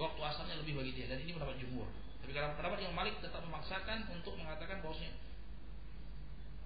Waktu 0.00 0.20
asarnya 0.20 0.56
lebih 0.64 0.80
bagi 0.80 0.92
dia. 0.96 1.12
Dan 1.12 1.20
ini 1.20 1.36
mendapat 1.36 1.60
jumur 1.60 1.88
tapi 2.24 2.32
karena 2.32 2.56
pendapat 2.56 2.80
yang 2.80 2.96
Malik 2.96 3.20
tetap 3.20 3.44
memaksakan 3.44 4.08
untuk 4.08 4.32
mengatakan 4.40 4.80
bahwasanya 4.80 5.12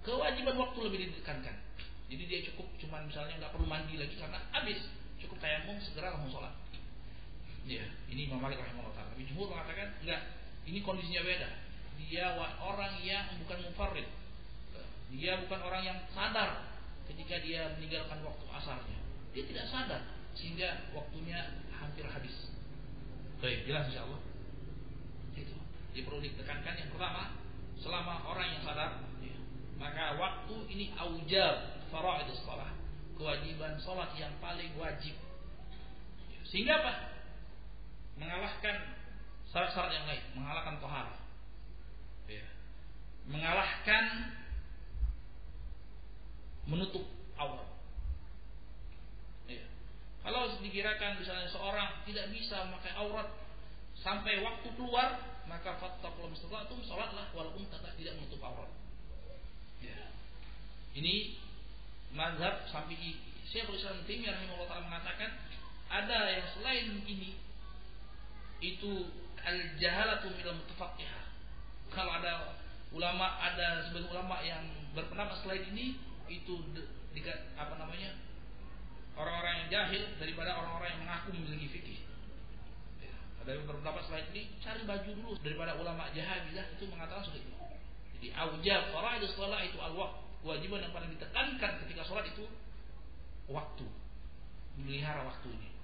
kewajiban 0.07 0.55
waktu 0.55 0.79
lebih 0.87 0.99
ditekankan 1.11 1.51
jadi 2.09 2.23
dia 2.25 2.39
cukup 2.51 2.65
cuman 2.81 3.05
misalnya 3.05 3.37
nggak 3.37 3.53
perlu 3.53 3.69
mandi 3.69 3.95
lagi 3.95 4.17
karena 4.17 4.41
habis. 4.49 4.81
Cukup 5.21 5.37
tayamum 5.37 5.77
segera 5.77 6.15
langsung 6.15 6.41
sholat. 6.41 6.55
Ya, 7.69 7.85
ini 8.09 8.25
Imam 8.25 8.41
Malik 8.41 8.57
rahimahullah. 8.57 9.13
Tapi 9.13 9.29
jumhur 9.29 9.53
mengatakan 9.53 9.93
enggak, 10.01 10.21
ini 10.69 10.85
kondisinya 10.85 11.25
beda. 11.25 11.49
Dia 11.97 12.37
orang 12.61 13.01
yang 13.01 13.25
bukan 13.41 13.57
mufarrid. 13.65 14.05
Dia 15.09 15.41
bukan 15.41 15.59
orang 15.65 15.81
yang 15.81 15.97
sadar 16.13 16.69
ketika 17.09 17.41
dia 17.41 17.73
meninggalkan 17.73 18.21
waktu 18.21 18.45
asarnya. 18.53 18.99
Dia 19.33 19.43
tidak 19.49 19.65
sadar 19.73 20.01
sehingga 20.37 20.93
waktunya 20.93 21.57
hampir 21.73 22.05
habis. 22.05 22.53
Baik, 23.41 23.65
jelas 23.65 23.89
insya 23.89 24.05
Allah. 24.05 24.21
Itu. 25.33 25.57
Jadi 25.93 26.01
perlu 26.05 26.21
ditekankan 26.21 26.75
yang 26.77 26.89
pertama, 26.93 27.33
selama 27.81 28.21
orang 28.29 28.47
yang 28.53 28.61
sadar, 28.61 29.01
ya, 29.25 29.35
maka 29.81 30.21
waktu 30.21 30.55
ini 30.69 30.93
aujab 30.93 31.81
faraid 31.89 32.29
salat, 32.45 32.75
kewajiban 33.17 33.73
salat 33.81 34.13
yang 34.13 34.33
paling 34.37 34.69
wajib. 34.77 35.17
Sehingga 36.45 36.77
apa? 36.83 36.93
Mengalahkan 38.19 38.98
syarat-syarat 39.49 39.91
yang 39.93 40.05
lain, 40.05 40.23
mengalahkan 40.37 40.75
tohara. 40.77 41.15
Ya. 42.29 42.45
Mengalahkan 43.25 44.03
menutup 46.69 47.05
aurat. 47.33 47.69
Ya. 49.49 49.65
Kalau 50.21 50.61
dikirakan 50.61 51.17
misalnya 51.17 51.49
seorang 51.49 52.05
tidak 52.05 52.29
bisa 52.29 52.69
memakai 52.69 52.93
aurat 52.93 53.29
sampai 53.97 54.45
waktu 54.45 54.69
keluar, 54.77 55.17
maka 55.49 55.81
fattaqul 55.81 56.29
mustata'tum 56.29 56.85
salatlah 56.85 57.33
walaupun 57.33 57.65
tidak 57.65 58.13
menutup 58.21 58.41
aurat. 58.45 58.69
Ya. 59.81 60.13
Ini 60.93 61.41
mazhab. 62.13 62.69
Syekhul 63.49 63.81
Islam 63.81 64.05
Taimiyah 64.05 64.37
rahimahullah 64.37 64.69
taala 64.69 64.85
mengatakan 64.85 65.33
ada 65.89 66.37
yang 66.37 66.45
selain 66.53 67.01
ini 67.01 67.33
itu 68.61 69.09
al-jahalatu 69.45 70.31
minal 70.35 70.57
mutafaqihah. 70.59 71.23
Kalau 71.89 72.11
ada 72.15 72.59
ulama 72.93 73.37
ada 73.41 73.85
sebagian 73.89 74.09
ulama 74.09 74.41
yang 74.41 74.65
berpendapat 74.97 75.45
selain 75.45 75.65
ini 75.73 75.97
itu 76.29 76.53
di, 76.73 76.81
apa 77.57 77.73
namanya 77.77 78.13
orang-orang 79.17 79.65
yang 79.65 79.69
jahil 79.69 80.03
daripada 80.17 80.55
orang-orang 80.57 80.89
yang 80.95 81.01
mengaku 81.05 81.29
memiliki 81.35 81.67
fikih. 81.79 81.99
Ya, 83.01 83.13
ada 83.43 83.49
yang 83.57 83.65
berpendapat 83.65 84.01
selain 84.07 84.27
ini 84.33 84.53
cari 84.61 84.81
baju 84.85 85.09
dulu 85.09 85.31
daripada 85.41 85.75
ulama 85.77 86.09
jahabilah 86.13 86.65
itu 86.77 86.83
mengatakan 86.87 87.23
seperti 87.25 87.45
itu. 87.45 87.55
Jadi 88.19 88.27
aujab 88.35 88.81
itu 88.91 89.27
sholat 89.31 89.63
itu 89.63 89.79
al-waqt. 89.79 90.27
Kewajiban 90.39 90.79
yang 90.87 90.93
paling 90.95 91.11
ditekankan 91.19 91.71
ketika 91.83 92.03
sholat 92.07 92.27
itu 92.27 92.47
waktu. 93.51 93.87
Melihara 94.79 95.27
waktunya. 95.27 95.78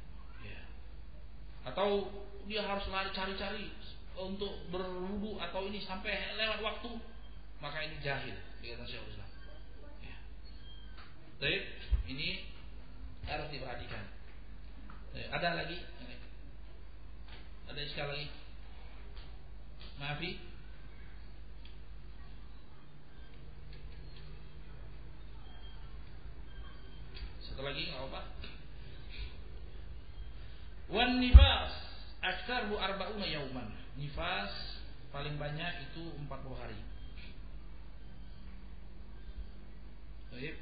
Atau 1.66 2.08
dia 2.46 2.62
harus 2.62 2.86
lari 2.94 3.10
cari-cari 3.10 3.74
untuk 4.16 4.70
berwudu 4.72 5.42
atau 5.42 5.66
ini 5.68 5.82
sampai 5.84 6.38
lewat 6.38 6.62
waktu 6.62 6.92
maka 7.60 7.82
ini 7.84 7.98
jahil 8.00 8.38
dikatakan 8.62 8.88
Syekh 8.88 9.04
Islam. 9.10 9.30
Ya. 10.06 10.16
Baik, 11.42 11.64
ini 12.08 12.46
harus 13.26 13.48
diperhatikan. 13.50 14.04
Ada 15.16 15.50
lagi? 15.64 15.80
Ada 17.66 17.82
sekali 17.90 18.10
lagi? 18.14 18.28
Maafi? 19.98 20.32
Satu 27.42 27.62
lagi 27.64 27.82
nggak 27.90 28.00
apa-apa. 28.06 28.22
Wan 30.90 31.18
nifas 31.18 31.74
aktsaru 32.22 32.78
arba'una 32.78 33.26
yauman. 33.26 33.70
Nifas 33.98 34.52
paling 35.10 35.40
banyak 35.40 35.90
itu 35.90 36.04
40 36.26 36.62
hari. 36.62 36.80
Baik. 40.30 40.56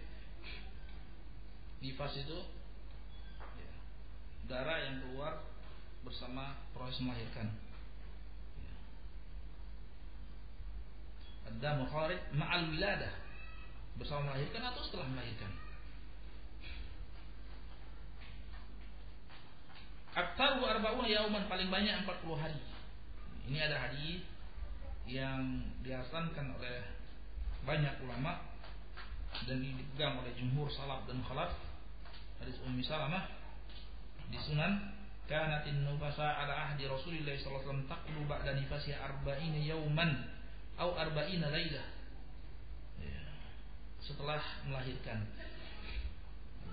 Nifas 1.84 2.13
itu 2.15 2.39
ya, 3.59 3.74
darah 4.47 4.80
yang 4.88 5.03
keluar 5.03 5.43
bersama 6.07 6.55
proses 6.71 7.01
melahirkan. 7.03 7.51
Ya. 8.61 8.76
Ada 11.51 11.69
mukharij 11.84 12.21
ma'al 12.32 12.71
wiladah 12.71 13.15
bersama 13.99 14.32
melahirkan 14.32 14.63
atau 14.71 14.82
setelah 14.88 15.07
melahirkan. 15.11 15.62
Aktaru 20.14 20.61
arba'una 20.61 21.09
yauman 21.09 21.49
paling 21.49 21.74
banyak 21.74 22.05
40 22.05 22.38
hari. 22.38 22.61
Ini 23.49 23.59
ada 23.66 23.89
hadis 23.89 24.22
yang 25.09 25.66
dihasankan 25.84 26.53
oleh 26.55 26.80
banyak 27.64 27.95
ulama 28.03 28.39
dan 29.47 29.59
dipegang 29.59 30.22
oleh 30.22 30.32
jumhur 30.38 30.70
salaf 30.72 31.03
dan 31.09 31.20
khalaf 31.26 31.51
hadis 32.39 32.59
Ummi 32.64 32.84
Salamah 32.86 33.28
di 34.32 34.38
Sunan 34.39 34.93
kanatin 35.28 35.88
nufasa 35.88 36.43
ala 36.43 36.72
ahdi 36.72 36.88
Rasulillah 36.88 37.36
sallallahu 37.39 37.64
alaihi 37.64 37.68
wasallam 37.72 37.88
taqlu 37.88 38.20
ba'da 38.28 38.51
nifasi 38.55 38.91
arba'ina 38.91 39.59
yauman 39.64 40.11
atau 40.76 40.95
arba'ina 40.95 41.47
lailah 41.47 41.88
ya. 42.99 43.22
setelah 44.03 44.43
melahirkan 44.68 45.24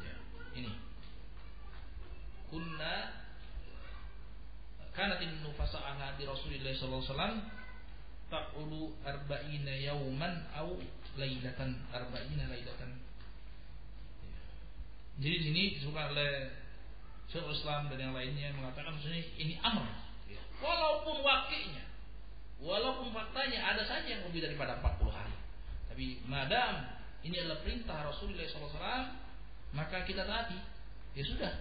ya. 0.02 0.14
ini 0.58 0.72
kunna 2.50 3.19
kanatin 4.96 5.42
nufasa 5.42 5.78
ala 5.78 6.14
ahdi 6.14 6.26
Rasulillah 6.26 6.72
sallallahu 6.74 7.02
alaihi 7.02 7.12
wasallam 7.14 7.36
taqulu 8.30 8.80
arba'ina 9.02 9.74
yauman 9.82 10.46
au 10.54 10.78
lailatan 11.18 11.78
arba'ina 11.90 12.46
lailatan. 12.46 12.90
Jadi 15.20 15.34
di 15.36 15.44
sini 15.52 15.62
disebutkan 15.76 16.16
oleh 16.16 16.48
Syekh 17.28 17.46
Islam 17.46 17.92
dan 17.92 17.98
yang 18.00 18.14
lainnya 18.16 18.50
mengatakan 18.56 18.96
maksudnya 18.96 19.20
ini 19.38 19.58
amr. 19.60 19.86
Walaupun 20.60 21.24
wakilnya, 21.24 21.84
walaupun 22.60 23.12
faktanya 23.16 23.64
ada 23.64 23.82
saja 23.88 24.04
yang 24.04 24.28
lebih 24.28 24.44
daripada 24.44 24.76
40 24.82 25.08
hari. 25.08 25.36
Tapi 25.88 26.20
madam 26.28 27.00
ini 27.24 27.36
adalah 27.40 27.64
perintah 27.64 28.04
Rasulullah 28.04 28.44
SAW, 28.44 29.04
maka 29.72 30.04
kita 30.04 30.24
taati. 30.24 30.56
Ya 31.16 31.24
sudah, 31.26 31.52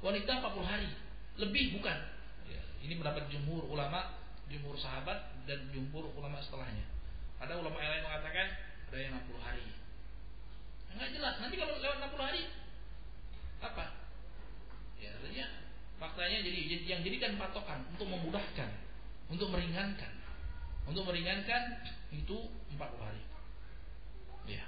wanita 0.00 0.40
40 0.40 0.64
hari, 0.64 0.90
lebih 1.36 1.78
bukan. 1.78 1.96
Ini 2.80 2.96
mendapat 2.96 3.28
jumhur 3.28 3.68
ulama, 3.68 4.16
jumhur 4.48 4.74
sahabat 4.80 5.44
dan 5.44 5.68
jumhur 5.70 6.08
ulama 6.16 6.40
setelahnya. 6.40 6.84
Ada 7.40 7.56
ulama 7.60 7.76
yang 7.80 7.92
lain 7.96 8.04
mengatakan 8.04 8.46
ada 8.90 8.96
yang 8.98 9.12
60 9.22 9.40
hari. 9.40 9.64
Enggak 10.90 11.08
jelas. 11.14 11.34
Nanti 11.38 11.54
kalau 11.56 11.74
lewat 11.78 11.96
60 12.02 12.28
hari 12.28 12.42
apa? 13.60 13.84
Ya, 15.00 15.10
artinya 15.16 15.46
faktanya 16.00 16.38
jadi 16.44 16.60
yang 16.84 17.00
jadikan 17.04 17.36
patokan 17.36 17.84
untuk 17.92 18.08
memudahkan, 18.08 18.70
untuk 19.28 19.48
meringankan. 19.52 20.12
Untuk 20.88 21.06
meringankan 21.06 21.86
itu 22.10 22.50
40 22.74 23.06
hari. 23.06 23.22
Ya. 24.48 24.64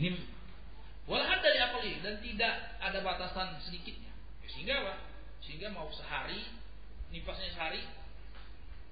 Ini 0.00 0.16
walahan 1.04 1.38
dari 1.44 1.58
akali 1.60 1.92
dan 2.00 2.14
tidak 2.24 2.54
ada 2.80 2.98
batasan 3.04 3.60
sedikitnya. 3.60 4.10
Ya, 4.40 4.48
sehingga 4.48 4.74
apa? 4.80 5.13
Sehingga 5.44 5.68
mau 5.70 5.92
sehari, 5.92 6.40
nifasnya 7.12 7.52
sehari, 7.52 7.84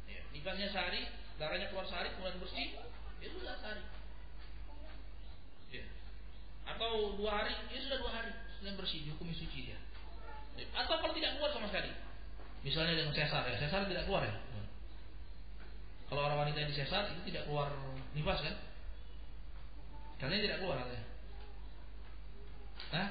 ya, 0.06 0.20
nifasnya 0.36 0.68
sehari, 0.68 1.08
darahnya 1.40 1.72
keluar 1.72 1.88
sehari, 1.88 2.12
kemudian 2.14 2.38
bersih, 2.38 2.76
ya 3.22 3.28
sudah 3.30 3.54
sehari 3.62 3.82
ya. 5.70 5.84
atau 6.66 7.14
dua 7.14 7.30
hari 7.30 7.54
ya 7.70 7.78
sudah 7.86 7.98
dua 8.02 8.12
hari 8.12 8.32
sudah 8.58 8.72
bersih 8.74 8.98
dihukumi 9.06 9.30
suci 9.30 9.70
dia 9.70 9.78
ya. 10.58 10.66
atau 10.74 10.98
kalau 10.98 11.14
tidak 11.14 11.38
keluar 11.38 11.54
sama 11.54 11.70
sekali 11.70 11.90
misalnya 12.66 12.98
dengan 12.98 13.14
sesar 13.14 13.46
ya 13.46 13.56
sesar 13.62 13.86
tidak 13.86 14.04
keluar 14.10 14.26
ya 14.26 14.34
kalau 16.10 16.28
orang 16.28 16.38
wanita 16.44 16.66
yang 16.66 16.70
di 16.74 16.76
sesar 16.76 17.08
itu 17.14 17.30
tidak 17.30 17.46
keluar 17.46 17.70
nifas 18.12 18.42
kan 18.42 18.54
karena 20.18 20.42
tidak 20.42 20.58
keluar 20.60 20.76
katanya 20.82 21.06
Hah? 22.92 23.08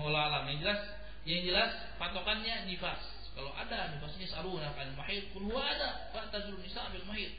Allah 0.00 0.22
alam 0.32 0.48
yang 0.48 0.64
jelas 0.64 0.80
yang 1.28 1.40
jelas 1.46 1.70
patokannya 1.96 2.66
nifas 2.66 2.98
kalau 3.32 3.54
ada 3.54 3.94
nifasnya 3.94 4.26
saruna 4.28 4.74
kan 4.74 4.90
mahid 4.98 5.30
pun 5.30 5.48
ada 5.54 6.12
pak 6.12 6.28
tazul 6.34 6.58
nisa 6.58 6.90
bil 6.90 7.06
mahid 7.06 7.32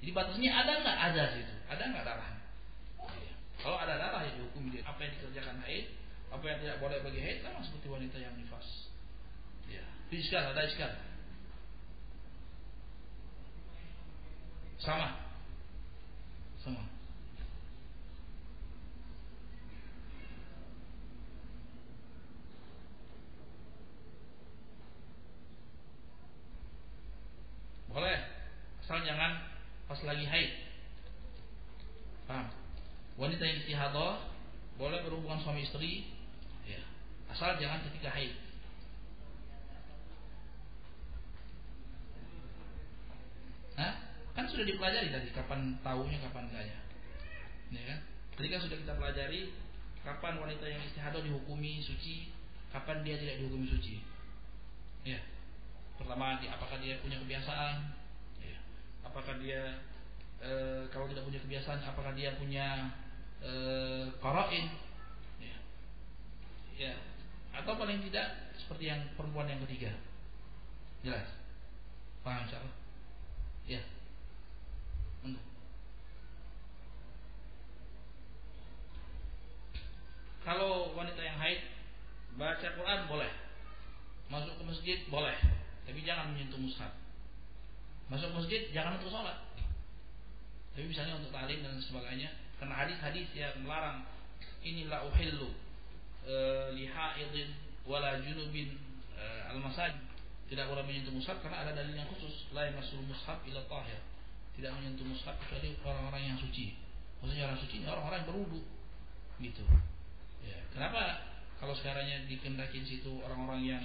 jadi 0.00 0.12
batasnya 0.12 0.50
ada 0.52 0.72
nggak? 0.84 0.96
Ada 1.12 1.22
situ. 1.34 1.54
Ada 1.66 1.82
nggak 1.92 2.04
darah? 2.04 2.30
Ya. 3.16 3.34
Kalau 3.58 3.76
ada 3.80 3.94
darah 3.96 4.20
ya 4.28 4.32
dihukum 4.36 4.68
dia. 4.68 4.84
Apa 4.84 5.00
yang 5.08 5.12
dikerjakan 5.16 5.56
haid, 5.64 5.96
apa 6.28 6.44
yang 6.44 6.58
tidak 6.60 6.78
boleh 6.78 6.98
bagi 7.00 7.20
haid 7.24 7.40
sama 7.40 7.64
seperti 7.64 7.86
wanita 7.88 8.16
yang 8.20 8.34
nifas. 8.36 8.92
Ya. 9.66 9.84
Iskal, 10.12 10.52
ada 10.52 10.62
iskal. 10.68 10.92
Sama. 14.76 15.08
Sama. 16.60 16.84
Boleh. 27.96 28.20
Asal 28.84 29.00
jangan 29.08 29.40
pas 29.88 29.96
lagi 30.04 30.28
haid. 30.28 30.52
Paham? 32.28 32.52
Wanita 33.16 33.40
yang 33.40 33.64
istihadah 33.64 34.20
boleh 34.76 35.00
berhubungan 35.00 35.40
suami 35.40 35.64
istri 35.64 36.04
ya. 36.68 36.84
Asal 37.32 37.56
jangan 37.56 37.80
ketika 37.88 38.12
haid. 38.12 38.36
Hah? 43.80 43.96
Kan 44.36 44.44
sudah 44.52 44.68
dipelajari 44.68 45.08
tadi 45.08 45.32
kapan 45.32 45.80
tahunya 45.80 46.20
kapan 46.20 46.52
enggaknya. 46.52 46.78
Ya 47.72 47.82
kan? 47.88 47.98
Tadi 48.36 48.46
sudah 48.52 48.76
kita 48.76 48.92
pelajari 49.00 49.56
kapan 50.04 50.36
wanita 50.36 50.68
yang 50.68 50.84
istihadah 50.84 51.24
dihukumi 51.24 51.80
suci, 51.80 52.28
kapan 52.68 53.00
dia 53.00 53.16
tidak 53.16 53.40
dihukumi 53.40 53.66
suci. 53.72 54.04
Ya. 55.08 55.18
Pertama, 55.96 56.36
apakah 56.38 56.76
dia 56.80 57.00
punya 57.00 57.16
kebiasaan? 57.20 57.96
Apakah 59.06 59.40
dia 59.40 59.80
e, 60.40 60.52
kalau 60.92 61.08
tidak 61.08 61.24
punya 61.24 61.40
kebiasaan 61.40 61.80
apakah 61.88 62.12
dia 62.12 62.36
punya 62.36 62.92
e, 63.40 63.52
karain 64.20 64.66
ya. 65.40 65.56
ya. 66.76 66.92
Atau 67.56 67.80
paling 67.80 68.04
tidak 68.04 68.52
seperti 68.60 68.92
yang 68.92 69.00
perempuan 69.16 69.48
yang 69.48 69.62
ketiga. 69.64 69.92
Jelas? 71.00 71.28
Paham 72.20 72.44
insyaallah 72.44 72.76
ya. 73.66 73.82
Untuk. 75.24 75.44
kalau 80.46 80.94
wanita 80.94 81.18
yang 81.18 81.38
haid 81.40 81.60
baca 82.36 82.68
Quran 82.76 83.00
boleh. 83.08 83.32
Masuk 84.26 84.58
ke 84.58 84.64
masjid 84.66 84.98
boleh 85.06 85.38
tapi 85.86 86.02
jangan 86.02 86.34
menyentuh 86.34 86.58
mushaf. 86.58 86.90
Masuk 88.10 88.34
masjid 88.34 88.66
jangan 88.74 88.98
untuk 88.98 89.14
sholat. 89.14 89.38
Tapi 90.74 90.84
misalnya 90.90 91.16
untuk 91.16 91.32
talim 91.32 91.62
dan 91.62 91.78
sebagainya, 91.80 92.28
karena 92.60 92.74
hadis-hadis 92.74 93.30
yang 93.32 93.54
melarang 93.64 94.04
inilah 94.60 95.06
uhillu 95.08 95.54
e, 96.26 96.36
lihaidin 96.76 97.54
wala 97.86 98.18
junubin 98.20 98.76
e, 99.14 99.24
al-masajid. 99.54 100.02
Tidak 100.46 100.62
boleh 100.70 100.86
menyentuh 100.86 101.10
mushaf 101.10 101.42
karena 101.42 101.66
ada 101.66 101.72
dalil 101.74 101.94
yang 101.94 102.06
khusus. 102.06 102.46
La 102.54 102.70
masul 102.70 103.02
mushaf 103.06 103.42
ila 103.46 103.62
tahir. 103.66 103.98
Tidak 104.54 104.70
menyentuh 104.74 105.06
mushaf 105.06 105.34
kecuali 105.42 105.74
orang-orang 105.82 106.34
yang 106.34 106.38
suci. 106.38 106.78
Maksudnya 107.18 107.50
orang 107.50 107.58
suci 107.58 107.74
ini 107.82 107.86
orang-orang 107.90 108.18
yang 108.22 108.28
berwudu. 108.30 108.60
Gitu. 109.42 109.64
Ya 110.46 110.58
kenapa? 110.70 111.24
Kalau 111.58 111.74
sekarangnya 111.74 112.28
dikendakin 112.30 112.84
situ 112.84 113.10
orang-orang 113.24 113.62
yang 113.64 113.84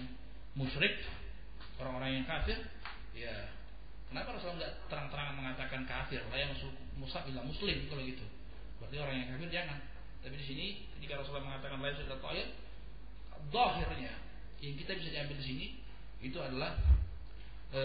musyrik 0.53 1.01
orang-orang 1.81 2.21
yang 2.21 2.25
kafir 2.29 2.57
ya 3.17 3.49
kenapa 4.07 4.37
Rasulullah 4.37 4.61
nggak 4.61 4.73
terang-terangan 4.87 5.35
mengatakan 5.35 5.81
kafir 5.89 6.21
la 6.29 6.45
masul 6.53 6.71
mushaf 6.95 7.25
ila 7.27 7.41
muslim 7.41 7.89
kalau 7.89 8.01
gitu 8.05 8.25
berarti 8.77 8.97
orang 9.01 9.15
yang 9.17 9.27
kafir 9.35 9.49
jangan 9.49 9.77
tapi 10.21 10.37
di 10.37 10.45
sini 10.45 10.65
ketika 10.97 11.19
Rasulullah 11.19 11.57
mengatakan 11.57 11.81
la 11.81 11.81
masul 11.81 12.05
ila 12.05 12.17
tahir 12.21 12.47
zahirnya 13.49 14.13
yang 14.61 14.77
kita 14.77 14.93
bisa 14.93 15.09
diambil 15.09 15.37
di 15.41 15.45
sini 15.45 15.67
itu 16.21 16.37
adalah 16.37 16.77
e, 17.73 17.81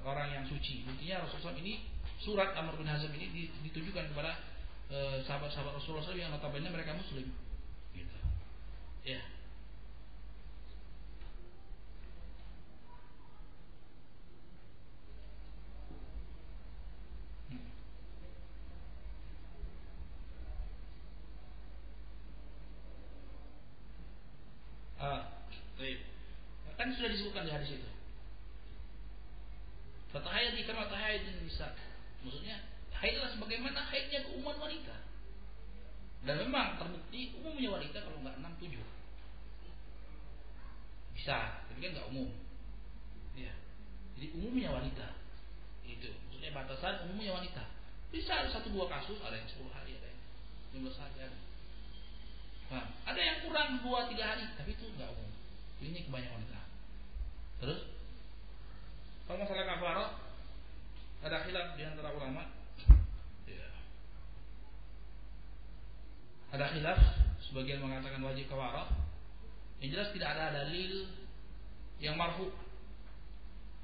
orang 0.00 0.32
yang 0.32 0.44
suci. 0.48 0.80
Buktinya 0.88 1.28
Rasulullah 1.28 1.60
ini 1.60 1.84
surat 2.24 2.56
Amr 2.56 2.80
bin 2.80 2.88
Hazm 2.88 3.12
ini 3.12 3.52
ditujukan 3.60 4.08
kepada 4.14 4.40
eh, 4.88 5.20
sahabat-sahabat 5.28 5.76
Rasulullah 5.76 6.16
yang 6.16 6.32
notabene 6.32 6.72
mereka 6.72 6.96
Muslim. 6.96 7.28
Gitu. 7.92 8.16
Ya. 9.04 9.20
Ah. 24.96 25.22
Kan 26.76 26.92
sudah 26.92 27.10
disebutkan 27.12 27.48
di 27.48 27.52
hadis 27.52 27.70
itu. 27.76 27.90
di 30.56 30.62
kama 30.64 30.88
tahayadi 30.88 31.44
bisa. 31.44 31.76
Maksudnya 32.24 32.56
haidlah 32.96 33.28
sebagaimana 33.36 33.84
haidnya 33.92 34.24
keumuman 34.24 34.56
wanita. 34.56 34.96
Dan 36.24 36.42
memang 36.48 36.80
terbukti 36.80 37.36
umumnya 37.38 37.76
wanita 37.76 38.02
kalau 38.02 38.18
nggak 38.24 38.40
enam 38.40 38.52
tujuh. 38.56 38.82
Bisa, 41.12 41.64
tapi 41.68 41.78
kan 41.80 41.92
nggak 41.96 42.08
umum. 42.12 42.32
Ya. 43.36 43.52
Jadi 44.16 44.32
umumnya 44.36 44.72
wanita. 44.72 45.16
Itu. 45.84 46.10
Maksudnya 46.32 46.50
batasan 46.56 47.04
umumnya 47.08 47.36
wanita. 47.36 47.64
Bisa 48.08 48.32
ada 48.32 48.48
satu 48.48 48.72
dua 48.72 48.88
kasus, 48.88 49.20
ada 49.20 49.36
yang 49.36 49.48
sepuluh 49.48 49.72
hari, 49.76 49.92
ada 49.96 50.08
yang 50.08 50.20
lima 50.72 50.88
belas 50.88 50.98
hari 51.04 51.16
ada. 51.20 51.45
Nah, 52.66 52.84
ada 53.06 53.20
yang 53.22 53.46
kurang 53.46 53.78
dua 53.78 54.10
tiga 54.10 54.34
hari, 54.34 54.44
tapi 54.58 54.74
itu 54.74 54.86
nggak 54.98 55.06
umum. 55.06 55.30
Ini 55.78 55.98
kebanyakan 56.10 56.34
wanita. 56.42 56.60
Terus 57.62 57.80
kalau 59.26 59.42
masalah 59.42 59.66
kafarah 59.66 60.08
ada 61.26 61.36
khilaf 61.46 61.74
di 61.74 61.82
antara 61.82 62.14
ulama. 62.14 62.46
Ya. 63.46 63.68
Ada 66.54 66.66
khilaf, 66.74 67.00
sebagian 67.50 67.82
mengatakan 67.82 68.22
wajib 68.22 68.46
kafarah. 68.50 68.90
Yang 69.78 69.90
jelas 69.98 70.08
tidak 70.14 70.28
ada 70.34 70.46
dalil 70.62 71.10
yang 72.02 72.14
marfu. 72.18 72.50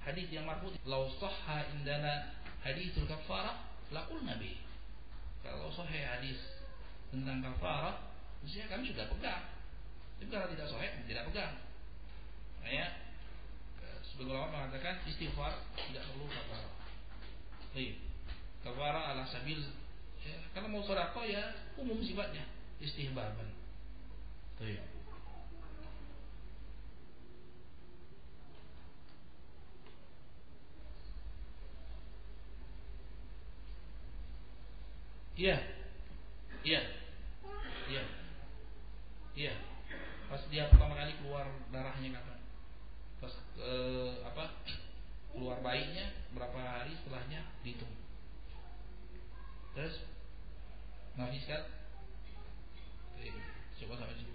Hadis 0.03 0.27
yang 0.35 0.47
marfu, 0.47 0.75
"Lau 0.87 1.07
sahha 1.19 1.71
indana 1.71 2.35
hadithul 2.67 3.07
kafarah, 3.07 3.63
laqul 3.95 4.23
nabi." 4.27 4.59
Kalau 5.43 5.71
sahih 5.75 6.07
hadis 6.07 6.39
tentang 7.11 7.43
kafarah, 7.43 8.12
mestinya 8.43 8.67
kami 8.71 8.91
sudah 8.91 9.07
pegang. 9.09 9.43
Tapi 10.19 10.29
kalau 10.31 10.47
tidak 10.51 10.67
sahih, 10.71 10.93
tidak 11.07 11.25
pegang. 11.31 11.55
Nah, 12.63 12.71
ya, 12.71 12.87
Sebagian 14.13 14.37
ulama 14.37 14.69
mengatakan 14.69 15.01
istighfar 15.09 15.57
tidak 15.73 16.05
perlu. 16.05 16.29
Baik. 17.73 17.97
Kafarah 18.61 19.17
ala 19.17 19.25
sabil 19.25 19.59
ya, 20.21 20.37
karena 20.53 20.69
mau 20.69 20.85
sedekah 20.85 21.25
ya 21.25 21.43
umum 21.81 21.97
sifatnya 22.05 22.45
istihbaban. 22.77 23.49
Baik. 24.61 24.85
Iya. 35.41 35.57
Iya. 35.57 35.57
Iya. 36.69 37.02
Iya. 39.33 39.55
Pas 40.29 40.43
dia 40.49 40.69
pertama 40.69 40.97
kali 40.97 41.13
keluar 41.21 41.49
darahnya 41.73 42.21
kapan? 42.21 42.43
pas 43.23 43.31
eh, 43.63 44.19
apa 44.27 44.51
keluar 45.31 45.63
bayinya 45.63 46.11
berapa 46.35 46.59
hari 46.59 46.99
setelahnya 46.99 47.47
dihitung. 47.63 47.95
Terus 49.79 50.03
nafis 51.15 51.47
kan 51.47 51.63
coba 53.79 53.95
sampai 53.99 54.19
sini. 54.19 54.35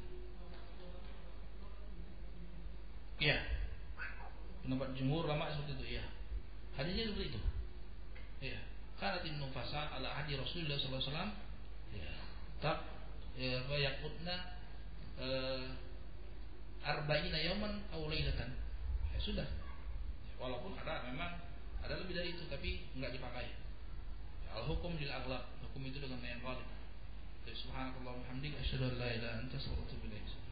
Iya. 3.19 3.37
Pendapat 4.63 4.95
jumhur 4.95 5.27
lama 5.27 5.51
seperti 5.51 5.75
itu 5.75 5.85
iya. 5.99 6.05
Hadisnya 6.79 7.11
seperti 7.11 7.35
itu. 7.35 7.41
Iya. 8.39 8.59
Karena 8.97 9.19
tim 9.21 9.35
nufasa 9.37 9.91
ala 9.93 10.15
hadi 10.15 10.39
Rasulullah 10.39 10.79
SAW 10.79 11.29
ya 11.93 12.11
tak 12.57 12.81
ya 13.37 13.61
yakutna 13.61 14.56
arba'ina 16.85 17.39
yawman 17.41 17.83
aw 17.93 18.01
lailatan 18.05 18.53
ya 19.13 19.19
sudah. 19.21 19.47
Walaupun 20.37 20.77
ada 20.77 21.09
memang 21.09 21.41
ada 21.81 21.97
lebih 21.97 22.13
dari 22.13 22.37
itu 22.37 22.45
tapi 22.49 22.85
nggak 22.97 23.13
dipakai. 23.17 23.49
Al 24.53 24.63
hukum 24.65 24.97
lil 24.97 25.09
aglab 25.09 25.49
hukum 25.65 25.81
itu 25.85 26.01
dengan 26.01 26.21
yang 26.25 26.41
ghalib 26.41 26.65
subhanallah 27.57 28.11
wa 28.11 28.19
bihamdika 28.21 28.59
asyhadu 28.59 28.91
an 28.91 28.95
la 29.01 29.09
ilaha 29.17 29.39
illa 29.41 30.46